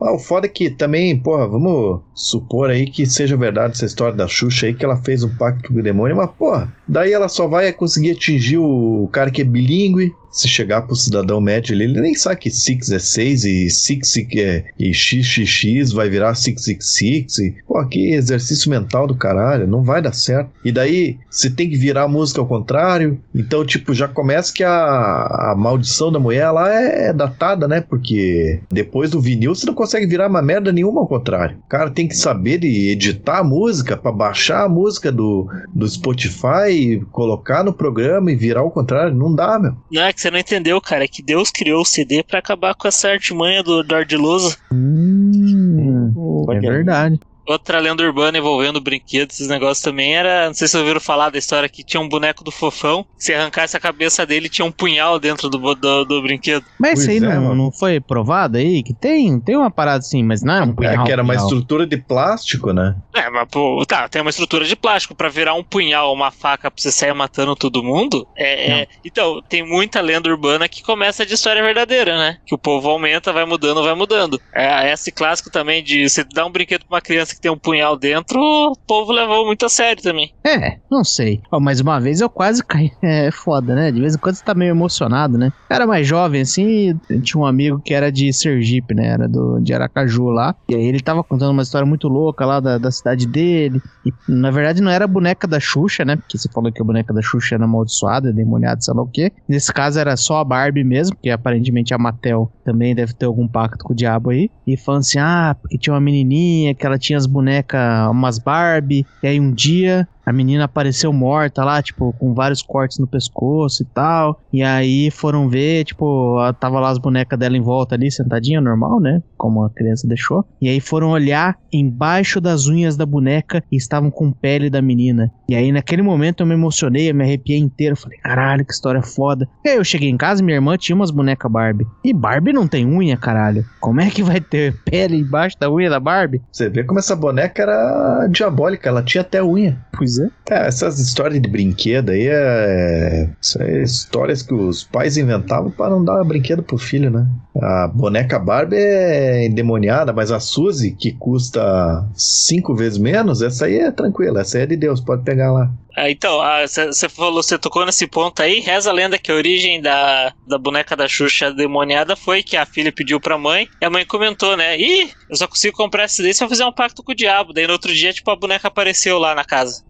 [0.00, 4.16] Ah, o foda é que também, porra, vamos supor aí que seja verdade essa história
[4.16, 7.28] da Xuxa aí, que ela fez um pacto com o demônio, mas, porra, daí ela
[7.28, 10.14] só vai conseguir atingir o cara que é bilíngue.
[10.32, 14.16] Se chegar pro cidadão médio ali, ele nem sabe que Six é 6 e Six
[14.36, 17.38] é, e XXX vai virar 666.
[17.38, 20.50] E, pô, que exercício mental do caralho, não vai dar certo.
[20.64, 23.20] E daí, você tem que virar a música ao contrário.
[23.34, 27.80] Então, tipo, já começa que a, a maldição da mulher lá é datada, né?
[27.80, 31.58] Porque depois do vinil você não consegue virar uma merda nenhuma ao contrário.
[31.58, 35.86] O cara tem que saber de editar a música pra baixar a música do, do
[35.88, 39.14] Spotify, colocar no programa e virar ao contrário.
[39.14, 39.76] Não dá, meu.
[39.90, 41.04] Não é que você não entendeu, cara.
[41.04, 44.56] É que Deus criou o CD pra acabar com essa artimanha do, do ardiloso.
[44.72, 46.66] Hum, é Olha aí.
[46.66, 47.20] verdade.
[47.46, 50.46] Outra lenda urbana envolvendo brinquedos, esses negócios também era.
[50.46, 53.04] Não sei se vocês ouviram falar da história que tinha um boneco do fofão.
[53.18, 56.64] Se arrancasse a cabeça dele, tinha um punhal dentro do, do, do brinquedo.
[56.78, 58.82] Mas isso aí é, não, não foi provado aí?
[58.82, 61.04] Que tem, tem uma parada assim, mas não é um É punhal.
[61.04, 61.46] que era uma punhal.
[61.46, 62.94] estrutura de plástico, né?
[63.14, 66.70] É, mas pô, tá, tem uma estrutura de plástico pra virar um punhal, uma faca
[66.70, 68.26] pra você sair matando todo mundo.
[68.36, 72.36] É, é- então, tem muita lenda urbana que começa de história verdadeira, né?
[72.46, 74.40] Que o povo aumenta, vai mudando, vai mudando.
[74.54, 77.58] É esse clássico também de você dar um brinquedo pra uma criança que tem um
[77.58, 80.32] punhal dentro, o povo levou muito a sério também.
[80.44, 81.40] É, não sei.
[81.50, 82.90] Ó, mas uma vez eu quase caí.
[83.02, 83.90] É foda, né?
[83.90, 85.52] De vez em quando você tá meio emocionado, né?
[85.68, 89.08] Eu era mais jovem, assim, tinha um amigo que era de Sergipe, né?
[89.08, 90.54] Era do, de Aracaju lá.
[90.68, 93.80] E aí ele tava contando uma história muito louca lá da, da cidade dele.
[94.06, 96.16] E na verdade não era a boneca da Xuxa, né?
[96.16, 99.32] Porque você falou que a boneca da Xuxa era amaldiçoada, demoniada, sei lá o quê.
[99.48, 103.46] Nesse caso era só a Barbie mesmo, porque aparentemente a Mattel também deve ter algum
[103.48, 104.50] pacto com o diabo aí.
[104.66, 109.06] E falando assim, ah, porque tinha uma menininha que ela tinha as bonecas, umas Barbie.
[109.22, 113.82] E aí um dia a menina apareceu morta lá, tipo, com vários cortes no pescoço
[113.82, 114.40] e tal.
[114.52, 119.00] E aí foram ver, tipo, tava lá as bonecas dela em volta ali, sentadinha, normal,
[119.00, 119.20] né?
[119.36, 120.44] Como a criança deixou.
[120.60, 125.32] E aí foram olhar embaixo das unhas da boneca e estavam com pele da menina.
[125.48, 127.96] E aí naquele momento eu me emocionei, eu me arrepiei inteiro.
[127.96, 129.48] Falei, caralho, que história foda.
[129.64, 131.86] E aí eu cheguei em casa, minha irmã tinha umas bonecas Barbie.
[132.04, 133.64] E Barbie não tem unha, caralho.
[133.80, 136.40] Como é que vai ter pele embaixo da unha da Barbie?
[136.52, 139.78] Você vê como essa boneca era diabólica, ela tinha até unha.
[139.96, 140.28] Pois é.
[140.50, 143.30] É, essas histórias de brinquedo aí é.
[143.58, 147.26] É histórias que os pais inventavam para não dar brinquedo pro filho, né?
[147.60, 153.76] A boneca Barbie é endemoniada, mas a Suzy, que custa cinco vezes menos, essa aí
[153.76, 155.70] é tranquila, essa aí é de Deus, pode pegar lá.
[155.94, 159.80] Ah, então, você falou, você tocou nesse ponto aí, reza a lenda que a origem
[159.80, 163.90] da, da boneca da Xuxa demoniada foi que a filha pediu pra mãe, e a
[163.90, 164.78] mãe comentou, né?
[164.78, 167.52] Ih, eu só consigo comprar esse daí se eu fizer um pacto com o diabo.
[167.52, 169.84] Daí no outro dia, tipo, a boneca apareceu lá na casa.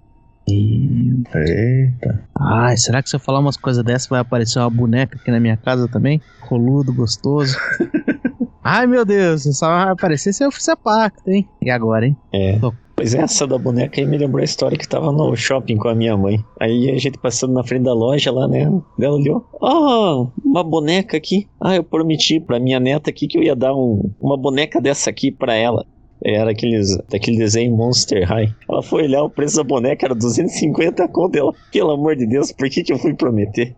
[0.49, 2.29] Eita.
[2.39, 5.39] Ai, será que se eu falar umas coisas dessas vai aparecer uma boneca aqui na
[5.39, 6.21] minha casa também?
[6.41, 7.57] Roludo, gostoso.
[8.65, 11.49] Ai, meu Deus, só vai aparecer se eu fizer pacto, hein?
[11.61, 12.17] E agora, hein?
[12.33, 12.59] É.
[12.95, 15.89] Pois é, essa da boneca aí me lembrou a história que tava no shopping com
[15.89, 16.39] a minha mãe.
[16.61, 18.71] Aí a gente passando na frente da loja lá, né?
[19.01, 21.49] Ela olhou, oh, uma boneca aqui.
[21.61, 25.11] Ah, eu prometi pra minha neta aqui que eu ia dar um, uma boneca dessa
[25.11, 25.85] aqui pra ela.
[26.25, 28.55] Era aqueles, daquele desenho Monster High.
[28.68, 31.37] Ela foi olhar, o preço da boneca era 250 conto.
[31.37, 33.75] Ela, pelo amor de Deus, por que, que eu fui prometer?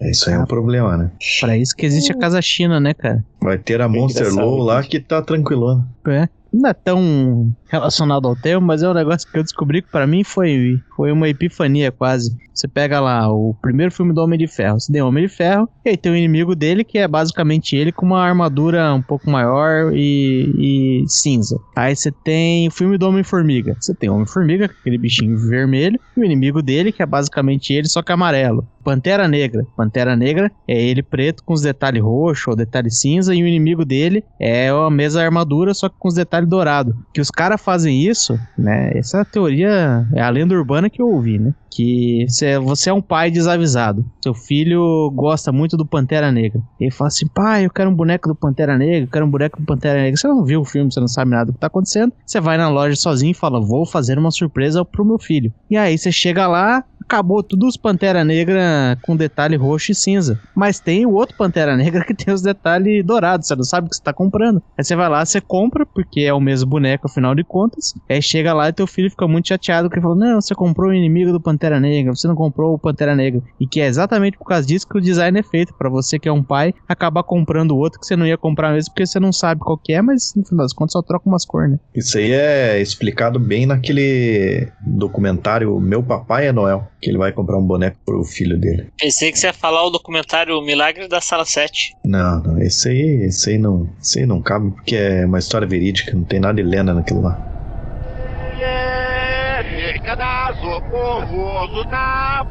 [0.00, 1.10] Isso aí é um problema, né?
[1.40, 3.24] Pra isso que existe a casa China, né, cara?
[3.40, 4.90] Vai ter a É Monster Low lá gente.
[4.92, 5.86] que tá tranquilona.
[6.06, 6.28] É.
[6.52, 10.06] Não é tão relacionado ao tema, mas é um negócio que eu descobri que pra
[10.06, 12.36] mim foi, foi uma epifania quase.
[12.52, 15.68] Você pega lá o primeiro filme do Homem de Ferro, você tem Homem de Ferro,
[15.84, 19.30] e aí tem o inimigo dele, que é basicamente ele com uma armadura um pouco
[19.30, 21.56] maior e, e cinza.
[21.76, 23.76] Aí você tem o filme do Homem-Formiga.
[23.78, 27.86] Você tem o Homem-Formiga, aquele bichinho vermelho, e o inimigo dele, que é basicamente ele,
[27.86, 28.66] só que amarelo.
[28.82, 29.66] Pantera Negra.
[29.76, 33.84] Pantera Negra é ele preto com os detalhes roxo ou detalhes cinza, e o inimigo
[33.84, 36.94] dele é a mesma armadura, só que com os detalhes dourados.
[37.12, 38.90] Que os caras fazem isso, né?
[38.94, 41.54] Essa é teoria, é a lenda urbana que eu ouvi, né?
[41.70, 44.04] Que você, você é um pai desavisado.
[44.22, 46.60] Seu filho gosta muito do Pantera Negra.
[46.80, 49.60] Ele fala assim: pai, eu quero um boneco do Pantera Negra, eu quero um boneco
[49.60, 50.16] do Pantera Negra.
[50.16, 52.12] Você não viu o filme, você não sabe nada do que tá acontecendo.
[52.26, 55.52] Você vai na loja sozinho e fala: vou fazer uma surpresa pro meu filho.
[55.70, 60.38] E aí você chega lá, acabou tudo os Pantera Negra com detalhe roxo e cinza.
[60.54, 63.48] Mas tem o outro Pantera Negra que tem os detalhes dourados.
[63.48, 64.62] Você não sabe o que você tá comprando.
[64.76, 67.94] Aí você vai lá, você compra, porque é o mesmo boneco, afinal de contas.
[68.08, 70.94] Aí chega lá e teu filho fica muito chateado, porque fala: Não, você comprou o
[70.94, 73.42] inimigo do Pantera Negra, você não comprou o Pantera Negra.
[73.58, 75.72] E que é exatamente por causa disso que o design é feito.
[75.78, 78.72] Pra você que é um pai, acabar comprando o outro que você não ia comprar
[78.72, 81.26] mesmo, porque você não sabe qual que é, mas no final das contas só troca
[81.26, 81.78] umas cores, né?
[81.94, 87.56] Isso aí é explicado bem naquele documentário Meu Papai é Noel, que ele vai comprar
[87.58, 88.88] um boneco pro filho dele.
[88.98, 91.94] Pensei que você ia falar o documentário Milagre da Sala 7.
[92.04, 95.66] Não, não, esse aí, esse aí não, esse aí não cabe porque é uma história
[95.66, 97.48] verídica, não tem nada de lenda naquilo lá.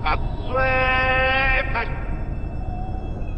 [0.02, 0.98] Paçoeira.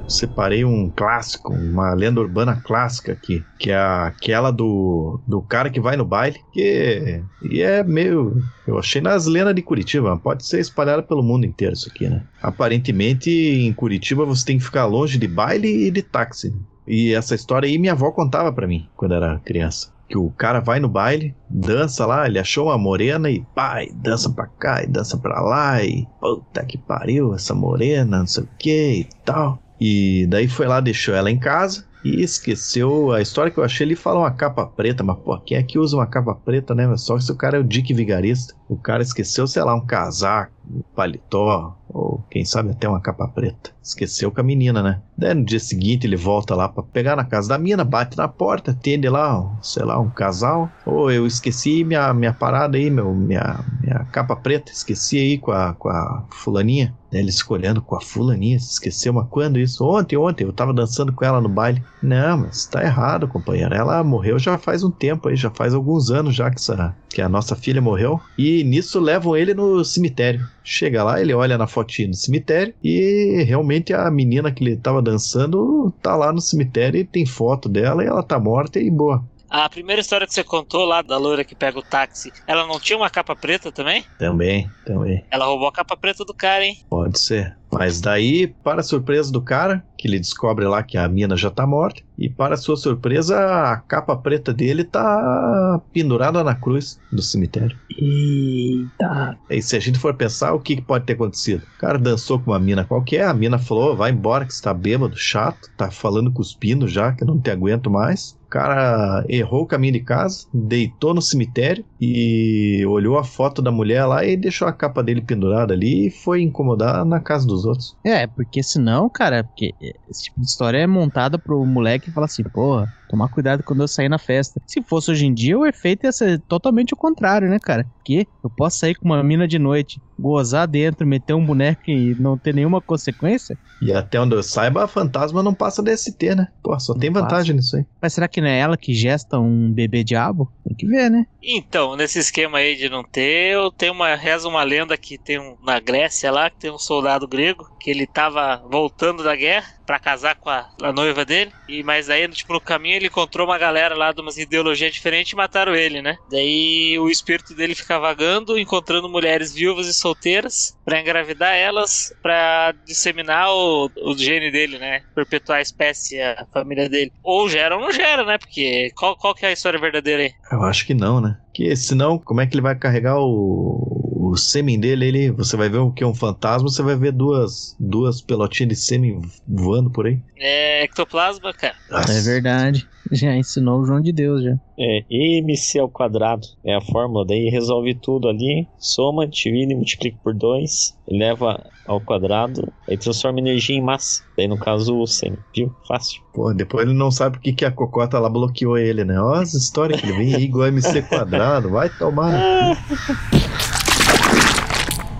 [0.09, 5.79] Separei um clássico, uma lenda urbana clássica aqui, que é aquela do, do cara que
[5.79, 8.41] vai no baile, que e é meio.
[8.67, 12.23] Eu achei nas lendas de Curitiba, pode ser espalhada pelo mundo inteiro isso aqui, né?
[12.41, 16.53] Aparentemente em Curitiba você tem que ficar longe de baile e de táxi.
[16.87, 19.93] E essa história aí minha avó contava pra mim quando era criança.
[20.07, 24.27] Que o cara vai no baile, dança lá, ele achou uma morena e pai, dança
[24.27, 28.49] pra cá e dança pra lá e puta que pariu, essa morena, não sei o
[28.57, 29.59] que e tal.
[29.79, 31.87] E daí foi lá, deixou ela em casa.
[32.03, 33.11] e esqueceu.
[33.11, 35.77] A história que eu achei, ele fala uma capa preta, mas pô, quem é que
[35.79, 36.95] usa uma capa preta, né?
[36.97, 38.55] Só se o cara é o Dick Vigarista.
[38.69, 43.27] O cara esqueceu, sei lá, um casaco, um paletó, ou quem sabe até uma capa
[43.27, 43.71] preta.
[43.81, 45.01] Esqueceu com a menina, né?
[45.17, 48.27] Daí no dia seguinte ele volta lá pra pegar na casa da mina, bate na
[48.27, 50.69] porta, atende lá, sei lá, um casal.
[50.85, 55.51] Ou eu esqueci minha, minha parada aí, meu, minha, minha capa preta, esqueci aí com
[55.51, 56.93] a, com a fulaninha.
[57.11, 59.83] Daí ele escolhendo com a fulaninha, se esqueceu, mas quando isso?
[59.83, 61.83] Ontem, ontem, eu tava dançando com ela no baile.
[62.03, 63.73] Não, mas tá errado, companheiro.
[63.73, 67.19] Ela morreu já faz um tempo aí, já faz alguns anos já que, essa, que
[67.19, 68.21] a nossa filha morreu.
[68.37, 70.47] E nisso levam ele no cemitério.
[70.63, 75.01] Chega lá, ele olha na fotinha no cemitério e realmente a menina que ele tava
[75.01, 79.23] dançando tá lá no cemitério e tem foto dela e ela tá morta e boa.
[79.49, 82.79] A primeira história que você contou lá da loira que pega o táxi, ela não
[82.79, 84.05] tinha uma capa preta também?
[84.19, 85.25] Também, também.
[85.31, 86.77] Ela roubou a capa preta do cara, hein?
[86.87, 87.57] Pode ser.
[87.71, 91.49] Mas daí, para a surpresa do cara, que ele descobre lá que a mina já
[91.51, 97.21] tá morta, e para sua surpresa, a capa preta dele tá pendurada na cruz do
[97.21, 97.77] cemitério.
[97.89, 99.37] Eita.
[99.49, 101.63] E se a gente for pensar, o que que pode ter acontecido?
[101.75, 104.73] O cara dançou com uma mina qualquer, a mina falou: vai embora que você tá
[104.73, 108.38] bêbado, chato, tá falando cuspindo já, que eu não te aguento mais.
[108.49, 114.05] Cara errou o caminho de casa, deitou no cemitério e olhou a foto da mulher
[114.05, 117.95] lá e deixou a capa dele pendurada ali e foi incomodar na casa dos outros.
[118.03, 119.75] É, porque senão, cara, porque
[120.09, 123.87] esse tipo de história é montada pro moleque falar assim, porra, tomar cuidado quando eu
[123.87, 124.61] sair na festa.
[124.67, 127.85] Se fosse hoje em dia, o efeito ia ser totalmente o contrário, né, cara?
[127.95, 132.15] Porque eu posso sair com uma mina de noite, gozar dentro, meter um boneco e
[132.19, 133.57] não ter nenhuma consequência?
[133.81, 136.47] E até onde eu saiba, a fantasma não passa DST, né?
[136.61, 137.85] Pô, só tem Não vantagem nisso aí.
[138.01, 140.51] Mas será que não é ela que gesta um bebê diabo?
[140.63, 141.25] Tem que ver, né?
[141.41, 145.39] Então, nesse esquema aí de não ter, eu tenho uma reza uma lenda que tem
[145.39, 149.78] um, na Grécia lá, que tem um soldado grego, que ele tava voltando da guerra
[149.89, 153.47] pra casar com a, a noiva dele, e mas aí, tipo, no caminho ele encontrou
[153.47, 156.15] uma galera lá de umas ideologias diferentes e mataram ele, né?
[156.29, 162.71] Daí o espírito dele fica vagando, encontrando mulheres viúvas e solteiras pra engravidar elas, pra
[162.85, 165.01] disseminar o, o gene dele, né?
[165.15, 167.11] Perpetuar a espécie, a família dele.
[167.23, 168.37] Ou gera ou não gera, né?
[168.37, 170.31] Porque qual, qual que é a história verdadeira aí?
[170.51, 171.35] Eu acho que não, né?
[171.51, 173.98] Que senão, como é que ele vai carregar o,
[174.29, 175.05] o sêmen dele?
[175.05, 178.69] Ele, você vai ver o que é um fantasma, você vai ver duas, duas pelotinhas
[178.69, 180.19] de sêmen voando por aí.
[180.37, 181.75] É ectoplasma, cara.
[181.91, 182.87] É verdade.
[183.11, 184.55] Já ensinou o João de Deus, já.
[184.77, 190.33] É, MC ao quadrado é a fórmula, daí resolve tudo ali, soma, divide, multiplica por
[190.33, 194.23] 2, leva ao quadrado, aí transforma energia em massa.
[194.37, 195.73] Daí no caso o sêmen, viu?
[195.87, 196.21] Fácil.
[196.33, 199.19] Pô, depois ele não sabe por que que a cocota lá bloqueou ele, né?
[199.19, 202.77] Ó, as histórias que ele vem aí igual MC quadrado, vai tomar.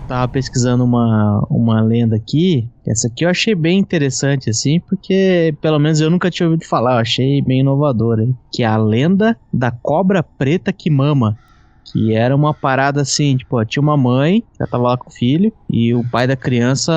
[0.10, 2.68] Tava pesquisando uma, uma lenda aqui.
[2.88, 6.94] Essa aqui eu achei bem interessante, assim, porque pelo menos eu nunca tinha ouvido falar.
[6.94, 8.36] Eu achei bem inovadora, hein?
[8.52, 11.38] Que é a lenda da cobra preta que mama.
[11.92, 15.52] Que era uma parada assim, tipo, tinha uma mãe, já tava lá com o filho,
[15.70, 16.94] e o pai da criança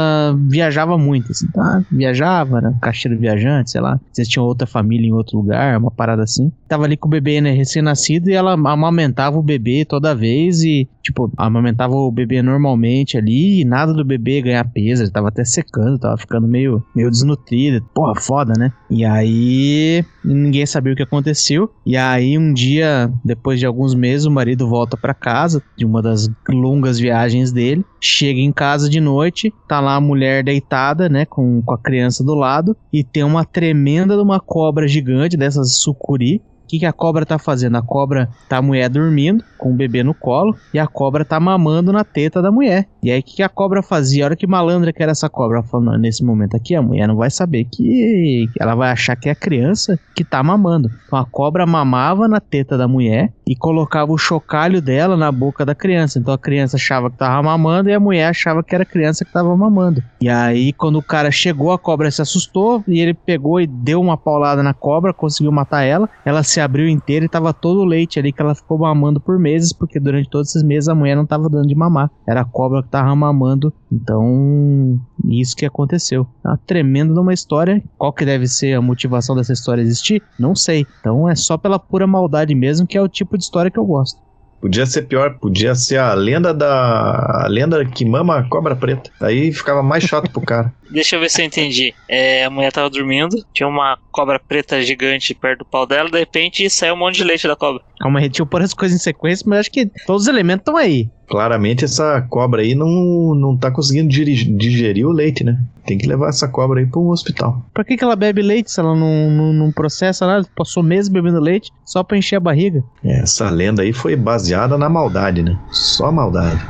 [0.49, 1.83] viajava muito, assim, tá?
[1.91, 4.01] Viajava, era um caixeiro viajante, sei lá.
[4.13, 6.53] Vocês tinham outra família em outro lugar, uma parada assim.
[6.69, 10.89] Tava ali com o bebê, né, recém-nascido, e ela amamentava o bebê toda vez, e,
[11.03, 15.45] tipo, amamentava o bebê normalmente ali, e nada do bebê ganhar peso, ele tava até
[15.45, 17.85] secando, tava ficando meio, meio desnutrido.
[17.95, 18.73] Porra, foda, né?
[18.91, 21.71] E aí, ninguém sabia o que aconteceu.
[21.85, 26.03] E aí, um dia, depois de alguns meses, o marido volta para casa de uma
[26.03, 27.85] das longas viagens dele.
[28.01, 32.23] Chega em casa de noite, tá lá a mulher deitada, né, com, com a criança
[32.25, 36.43] do lado, e tem uma tremenda de uma cobra gigante dessas sucuri.
[36.69, 37.77] Que, que a cobra tá fazendo?
[37.77, 41.39] A cobra tá a mulher dormindo, com o bebê no colo, e a cobra tá
[41.39, 42.89] mamando na teta da mulher.
[43.03, 44.25] E aí, o que, que a cobra fazia?
[44.25, 46.81] A hora que malandra que era essa cobra, ela falou, "Não, nesse momento aqui, a
[46.81, 50.91] mulher não vai saber que ela vai achar que é a criança que tá mamando.
[51.07, 55.65] Então a cobra mamava na teta da mulher e colocava o chocalho dela na boca
[55.65, 56.19] da criança.
[56.19, 59.27] Então a criança achava que tava mamando e a mulher achava que era a criança
[59.27, 60.03] que tava mamando.
[60.23, 64.01] E aí, quando o cara chegou, a cobra se assustou e ele pegou e deu
[64.01, 66.09] uma paulada na cobra, conseguiu matar ela.
[66.25, 69.39] Ela se abriu inteira e tava todo o leite ali que ela ficou mamando por
[69.39, 72.11] meses, porque durante todos esses meses a mulher não tava dando de mamar.
[72.27, 73.71] Era a cobra que tava mamando.
[73.93, 76.27] Então, isso que aconteceu.
[76.43, 77.83] É uma tremenda uma história.
[77.99, 80.23] Qual que deve ser a motivação dessa história existir?
[80.39, 80.87] Não sei.
[81.01, 83.85] Então é só pela pura maldade mesmo, que é o tipo de história que eu
[83.85, 84.21] gosto.
[84.61, 87.43] Podia ser pior, podia ser a lenda da.
[87.45, 89.11] A lenda que mama a cobra preta.
[89.21, 90.73] Aí ficava mais chato pro cara.
[90.93, 91.95] Deixa eu ver se eu entendi.
[92.09, 96.19] É, a mulher tava dormindo, tinha uma cobra preta gigante perto do pau dela, de
[96.19, 97.83] repente saiu um monte de leite da cobra.
[97.99, 100.63] Calma aí, deixa eu pôr as coisas em sequência, mas acho que todos os elementos
[100.63, 101.09] estão aí.
[101.29, 105.59] Claramente essa cobra aí não, não tá conseguindo digerir o leite, né?
[105.87, 107.65] Tem que levar essa cobra aí para um hospital.
[107.73, 110.47] Pra que, que ela bebe leite se ela não, não, não processa nada?
[110.55, 112.85] Passou meses bebendo leite só pra encher a barriga.
[113.03, 115.59] Essa lenda aí foi baseada na maldade, né?
[115.71, 116.61] Só maldade.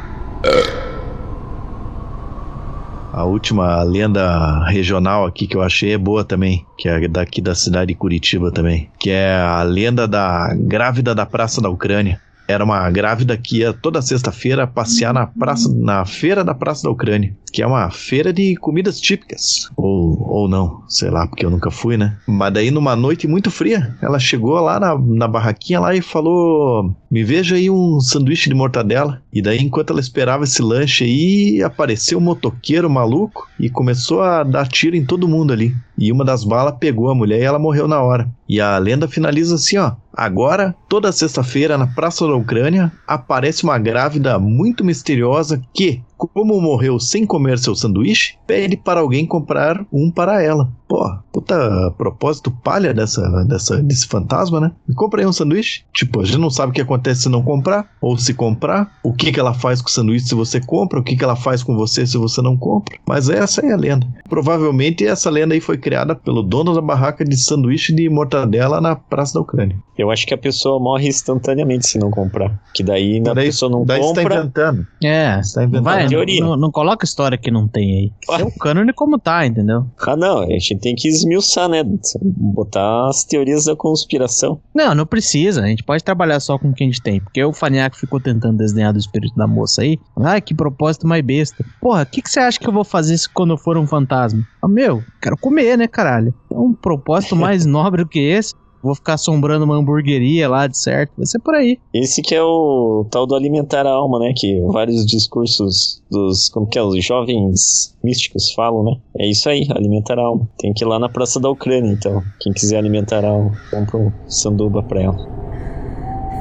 [3.12, 7.54] A última lenda regional aqui que eu achei é boa também, que é daqui da
[7.54, 12.18] cidade de Curitiba também, que é a lenda da grávida da Praça da Ucrânia.
[12.48, 16.90] Era uma grávida que ia toda sexta-feira passear na praça, na feira da Praça da
[16.90, 21.50] Ucrânia, que é uma feira de comidas típicas, ou, ou não, sei lá, porque eu
[21.50, 22.16] nunca fui, né?
[22.26, 26.94] Mas daí numa noite muito fria, ela chegou lá na, na barraquinha lá e falou:
[27.12, 29.20] "Me veja aí um sanduíche de mortadela".
[29.30, 34.42] E daí enquanto ela esperava esse lanche aí, apareceu um motoqueiro maluco e começou a
[34.42, 35.76] dar tiro em todo mundo ali.
[35.98, 38.30] E uma das balas pegou a mulher e ela morreu na hora.
[38.48, 43.78] E a lenda finaliza assim, ó: Agora, toda sexta-feira, na Praça da Ucrânia, aparece uma
[43.78, 50.10] grávida muito misteriosa que, como morreu sem comer seu sanduíche, pede para alguém comprar um
[50.10, 50.70] para ela.
[50.88, 54.72] Pô, puta propósito palha dessa, dessa, desse fantasma, né?
[54.86, 55.84] Me compra aí um sanduíche.
[55.92, 59.12] Tipo, a gente não sabe o que acontece se não comprar, ou se comprar, o
[59.14, 61.62] que, que ela faz com o sanduíche se você compra, o que, que ela faz
[61.62, 62.98] com você se você não compra.
[63.08, 64.06] Mas essa é a lenda.
[64.28, 68.94] Provavelmente essa lenda aí foi criada pelo dono da barraca de sanduíche de mortadela na
[68.96, 69.76] Praça da Ucrânia.
[69.96, 72.60] Eu acho que a pessoa morre instantaneamente se não comprar.
[72.74, 74.38] Que daí a daí pessoa não daí você tá compra.
[74.40, 74.86] inventando.
[75.02, 75.84] É, Você tá inventando.
[75.84, 76.40] vai, teoria.
[76.40, 78.40] não, não coloca história que não tem aí.
[78.40, 79.86] É o cânone como tá, entendeu?
[80.00, 81.82] Ah, não, a gente tem que esmiuçar, né?
[82.22, 84.60] Botar as teorias da conspiração.
[84.74, 85.62] Não, não precisa.
[85.62, 87.20] A gente pode trabalhar só com o que a gente tem.
[87.20, 89.98] Porque o Faniaco ficou tentando desenhar do espírito da moça aí.
[90.18, 91.64] Ai, que propósito mais besta.
[91.80, 93.86] Porra, o que, que você acha que eu vou fazer se quando eu for um
[93.86, 94.46] fantasma?
[94.62, 96.34] Ah, meu, quero comer, né, caralho?
[96.50, 98.54] É um propósito mais nobre do que esse.
[98.82, 101.12] Vou ficar assombrando uma hamburgueria lá, de certo.
[101.16, 101.78] Vai ser por aí.
[101.94, 104.32] Esse que é o tal do alimentar a alma, né?
[104.36, 108.96] Que vários discursos dos, como que é, os jovens místicos falam, né?
[109.18, 110.48] É isso aí, alimentar a alma.
[110.58, 112.20] Tem que ir lá na Praça da Ucrânia, então.
[112.40, 115.16] Quem quiser alimentar a alma, compra um sanduba pra ela.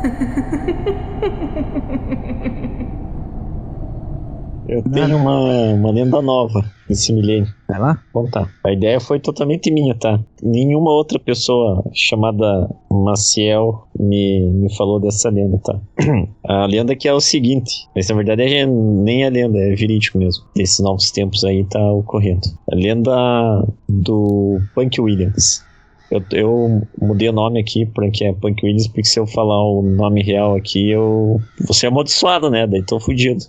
[4.67, 7.51] Eu tenho uma, uma lenda nova nesse milênio.
[7.67, 8.03] Vai lá.
[8.13, 8.47] Bom, tá.
[8.63, 10.19] A ideia foi totalmente minha, tá?
[10.41, 15.79] Nenhuma outra pessoa chamada Maciel me, me falou dessa lenda, tá?
[16.43, 20.17] A lenda que é o seguinte, mas na verdade é nem a lenda, é verídico
[20.17, 20.43] mesmo.
[20.55, 22.47] Esses novos tempos aí tá ocorrendo.
[22.71, 25.63] A lenda do Punk Williams.
[26.11, 29.63] Eu, eu mudei o nome aqui para que é Punk Williams, porque se eu falar
[29.63, 32.67] o nome real aqui, eu vou ser amaldiçoado, né?
[32.67, 33.45] Daí tô fudido.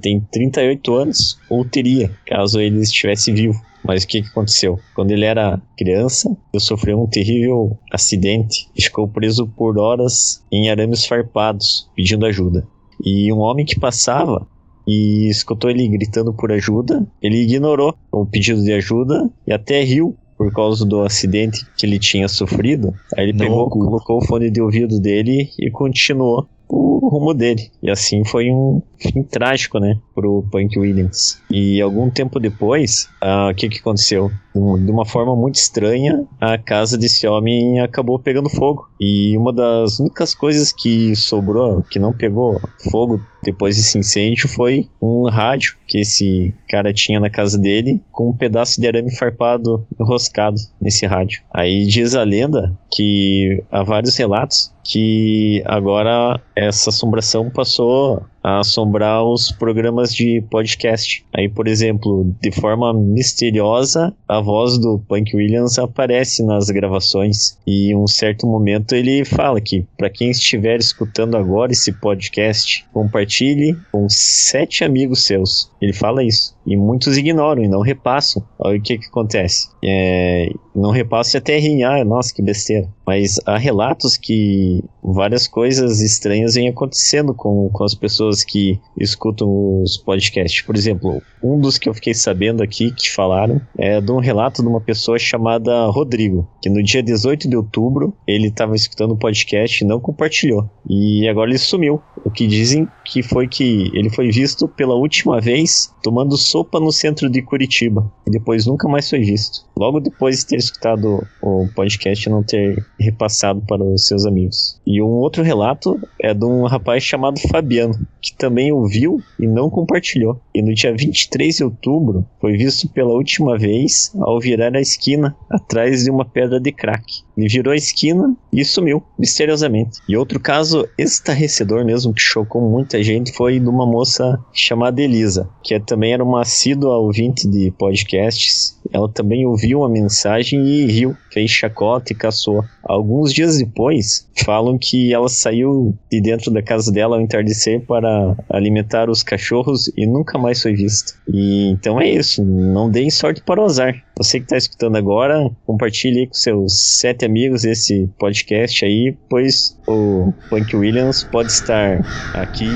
[0.00, 3.60] Tem 38 anos, ou teria, caso ele estivesse vivo.
[3.86, 4.78] Mas o que, que aconteceu?
[4.94, 10.70] Quando ele era criança, ele sofreu um terrível acidente e ficou preso por horas em
[10.70, 12.66] arames farpados, pedindo ajuda.
[13.04, 14.46] E um homem que passava
[14.86, 20.16] e escutou ele gritando por ajuda, ele ignorou o pedido de ajuda e até riu
[20.36, 22.92] por causa do acidente que ele tinha sofrido.
[23.16, 27.70] Aí ele pegou, colocou o fone de ouvido dele e continuou o rumo dele.
[27.82, 31.40] E assim foi um fim trágico, né, pro Punk Williams.
[31.50, 34.30] E algum tempo depois, ah, o que que aconteceu?
[34.54, 38.88] Um- De uma forma muito estranha, a casa desse homem acabou pegando fogo.
[39.00, 42.60] E uma das únicas coisas que sobrou, que não pegou
[42.90, 48.30] fogo depois desse incêndio, foi um rádio que esse cara tinha na casa dele, com
[48.30, 51.42] um pedaço de arame farpado enroscado nesse rádio.
[51.52, 59.24] Aí diz a lenda que há vários relatos que agora essa assombração passou a assombrar
[59.24, 61.24] os programas de podcast.
[61.34, 67.90] Aí, por exemplo, de forma misteriosa, a voz do Punk Williams aparece nas gravações e
[67.90, 73.74] em um certo momento ele fala que para quem estiver escutando agora esse podcast, compartilhe
[73.90, 75.70] com sete amigos seus.
[75.80, 76.54] Ele fala isso.
[76.66, 78.42] E muitos ignoram e não repassam.
[78.64, 79.68] Aí o que que acontece?
[79.82, 82.88] É, não repassam e até riem, ah, nossa, que besteira.
[83.06, 89.82] Mas há relatos que várias coisas estranhas vêm acontecendo com, com as pessoas que escutam
[89.82, 90.62] os podcasts.
[90.62, 94.62] Por exemplo, um dos que eu fiquei sabendo aqui que falaram é de um relato
[94.62, 99.16] de uma pessoa chamada Rodrigo, que no dia 18 de outubro ele estava escutando o
[99.16, 100.68] podcast e não compartilhou.
[100.88, 102.00] E agora ele sumiu.
[102.24, 106.92] O que dizem que foi que ele foi visto pela última vez tomando sopa no
[106.92, 109.64] centro de Curitiba e depois nunca mais foi visto.
[109.76, 114.80] Logo depois de ter escutado o podcast e não ter repassado para os seus amigos.
[114.86, 119.68] E um outro relato é de um rapaz chamado Fabiano, que também ouviu e não
[119.68, 120.40] compartilhou.
[120.54, 125.36] E no dia 23 de outubro foi visto pela última vez ao virar a esquina
[125.50, 127.04] atrás de uma pedra de crack.
[127.36, 129.98] Ele virou a esquina e sumiu, misteriosamente.
[130.08, 132.62] E outro caso estarrecedor mesmo, que chocou
[132.94, 137.72] muita gente, foi de uma moça chamada Elisa, que também era uma assídua ouvinte de
[137.72, 138.78] podcasts.
[138.92, 142.64] Ela também ouviu a mensagem e riu, fez chacota e caçou.
[142.84, 148.36] Alguns dias depois, falam que ela saiu de dentro da casa dela ao entardecer para
[148.48, 151.14] alimentar os cachorros e nunca mais foi vista.
[151.28, 153.94] E então é isso, não deem sorte para o azar.
[154.16, 160.32] Você que está escutando agora, compartilhe com seus sete amigos esse podcast aí, pois o
[160.48, 161.98] Punk Williams pode estar
[162.32, 162.68] aqui,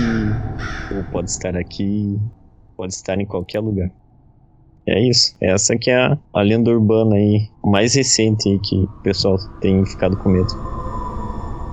[0.93, 2.19] ou pode estar aqui,
[2.77, 3.89] pode estar em qualquer lugar.
[4.89, 5.37] É isso.
[5.39, 9.85] Essa que é a, a lenda urbana aí, mais recente aí que o pessoal tem
[9.85, 10.49] ficado com medo.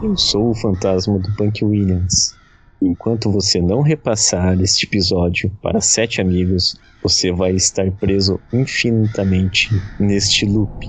[0.04, 2.36] Eu sou o fantasma do Punk Williams.
[2.82, 10.46] Enquanto você não repassar este episódio para sete amigos, você vai estar preso infinitamente neste
[10.46, 10.86] loop.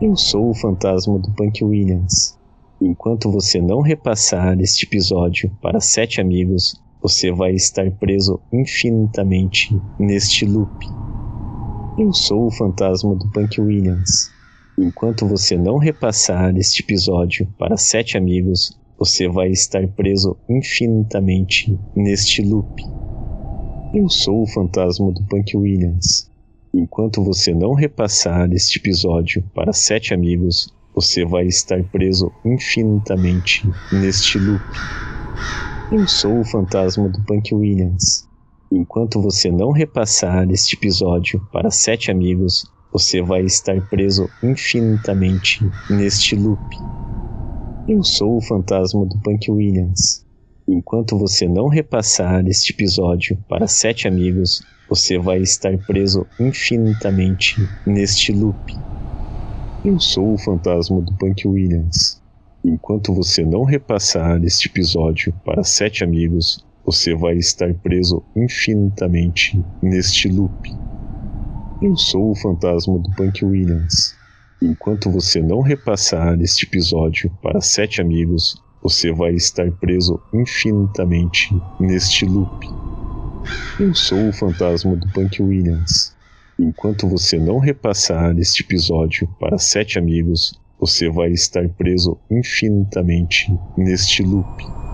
[0.00, 2.38] Eu sou o fantasma do Punk Williams.
[2.80, 10.44] Enquanto você não repassar este episódio para sete amigos, você vai estar preso infinitamente neste
[10.44, 10.86] loop.
[11.98, 14.30] Eu sou o fantasma do Punk Williams.
[14.78, 22.40] Enquanto você não repassar este episódio para sete amigos, você vai estar preso infinitamente neste
[22.40, 22.84] loop.
[23.92, 26.30] Eu sou o fantasma do Punk Williams.
[26.72, 34.38] Enquanto você não repassar este episódio para sete amigos, você vai estar preso infinitamente neste
[34.38, 34.62] loop.
[35.90, 38.27] Eu sou o fantasma do Punk Williams.
[38.70, 46.36] Enquanto você não repassar este episódio para sete amigos, você vai estar preso infinitamente neste
[46.36, 46.76] loop.
[47.88, 50.22] Eu sou o fantasma do Punk Williams.
[50.68, 57.56] Enquanto você não repassar este episódio para sete amigos, você vai estar preso infinitamente
[57.86, 58.76] neste loop.
[59.82, 62.22] Eu sou o fantasma do Punk Williams.
[62.62, 70.26] Enquanto você não repassar este episódio para sete amigos, você vai estar preso infinitamente neste
[70.26, 70.74] loop.
[71.82, 74.16] Eu sou o fantasma do Punk Williams.
[74.62, 82.24] Enquanto você não repassar este episódio para sete amigos, você vai estar preso infinitamente neste
[82.24, 82.66] loop.
[83.78, 86.16] Eu sou o fantasma do Punk Williams.
[86.58, 94.22] Enquanto você não repassar este episódio para sete amigos, você vai estar preso infinitamente neste
[94.22, 94.87] loop.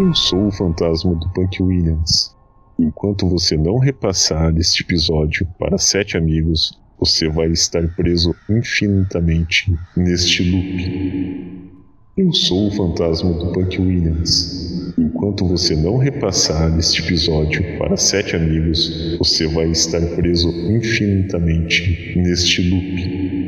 [0.00, 2.34] Eu sou o fantasma do Punk Williams.
[2.78, 10.42] Enquanto você não repassar este episódio para sete amigos, você vai estar preso infinitamente neste
[10.42, 11.70] loop.
[12.16, 14.94] Eu sou o fantasma do Punk Williams.
[14.96, 22.62] Enquanto você não repassar este episódio para sete amigos, você vai estar preso infinitamente neste
[22.70, 23.39] loop.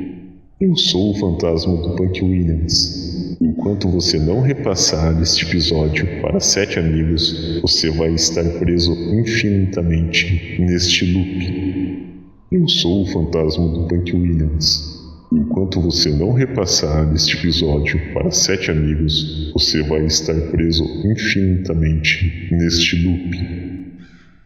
[0.63, 3.37] Eu sou o fantasma do Punk Williams.
[3.41, 11.05] Enquanto você não repassar este episódio para sete amigos, você vai estar preso infinitamente neste
[11.13, 12.07] loop.
[12.53, 15.03] Eu sou o fantasma do Punk Williams.
[15.33, 23.05] Enquanto você não repassar este episódio para sete amigos, você vai estar preso infinitamente neste
[23.05, 23.97] loop.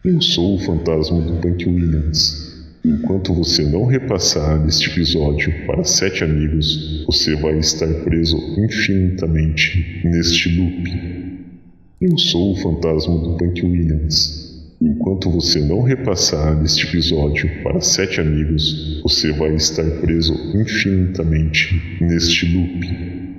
[0.03, 2.46] Eu sou o fantasma do Punk Williams.
[2.85, 10.49] Enquanto você não repassar este episódio para sete amigos, você vai estar preso infinitamente neste
[10.49, 11.07] loop.
[11.99, 14.47] Eu sou o fantasma do Punk Williams.
[14.79, 22.45] Enquanto você não repassar este episódio para sete amigos, você vai estar preso infinitamente neste
[22.45, 23.37] loop.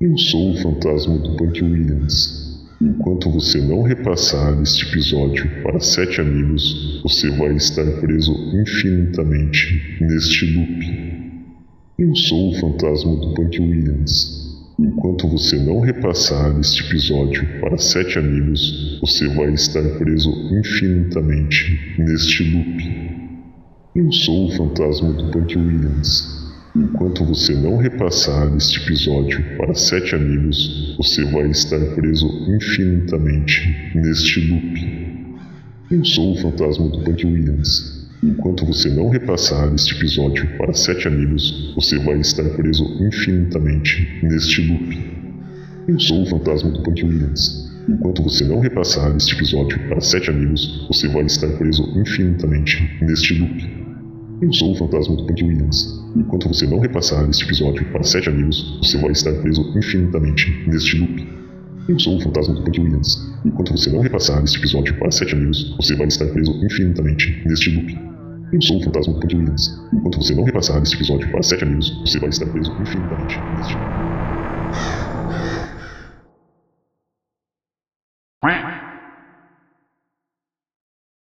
[0.00, 2.49] Eu sou o fantasma do Punk Williams.
[2.82, 10.46] Enquanto você não repassar este episódio para sete amigos, você vai estar preso infinitamente neste
[10.46, 11.60] loop.
[11.98, 14.56] Eu sou o fantasma do Punk Williams.
[14.78, 22.44] Enquanto você não repassar este episódio para sete amigos, você vai estar preso infinitamente neste
[22.44, 23.10] loop.
[23.94, 26.39] Eu sou o fantasma do Punk Williams.
[26.76, 34.40] Enquanto você não repassar este episódio para sete amigos, você vai estar preso infinitamente neste
[34.48, 35.36] loop.
[35.90, 38.08] Eu sou o fantasma do Punk Williams.
[38.22, 44.62] Enquanto você não repassar este episódio para sete amigos, você vai estar preso infinitamente neste
[44.62, 44.96] loop.
[45.88, 47.68] Eu sou o fantasma do Punk Williams.
[47.88, 53.34] Enquanto você não repassar este episódio para sete amigos, você vai estar preso infinitamente neste
[53.34, 53.86] loop.
[54.40, 55.99] Eu sou o fantasma do Punk Williams.
[56.16, 60.98] Enquanto você não repassar este episódio para sete amigos, você vai estar preso infinitamente neste
[60.98, 61.28] loop.
[61.88, 63.32] Eu sou o fantasma do Punk Williams.
[63.44, 67.70] Enquanto você não repassar este episódio para sete amigos, você vai estar preso infinitamente neste
[67.70, 67.96] loop.
[68.52, 69.68] Eu sou o fantasma do Punk Williams.
[69.92, 73.78] Enquanto você não repassar este episódio para sete amigos, você vai estar preso infinitamente neste
[73.78, 74.00] loop.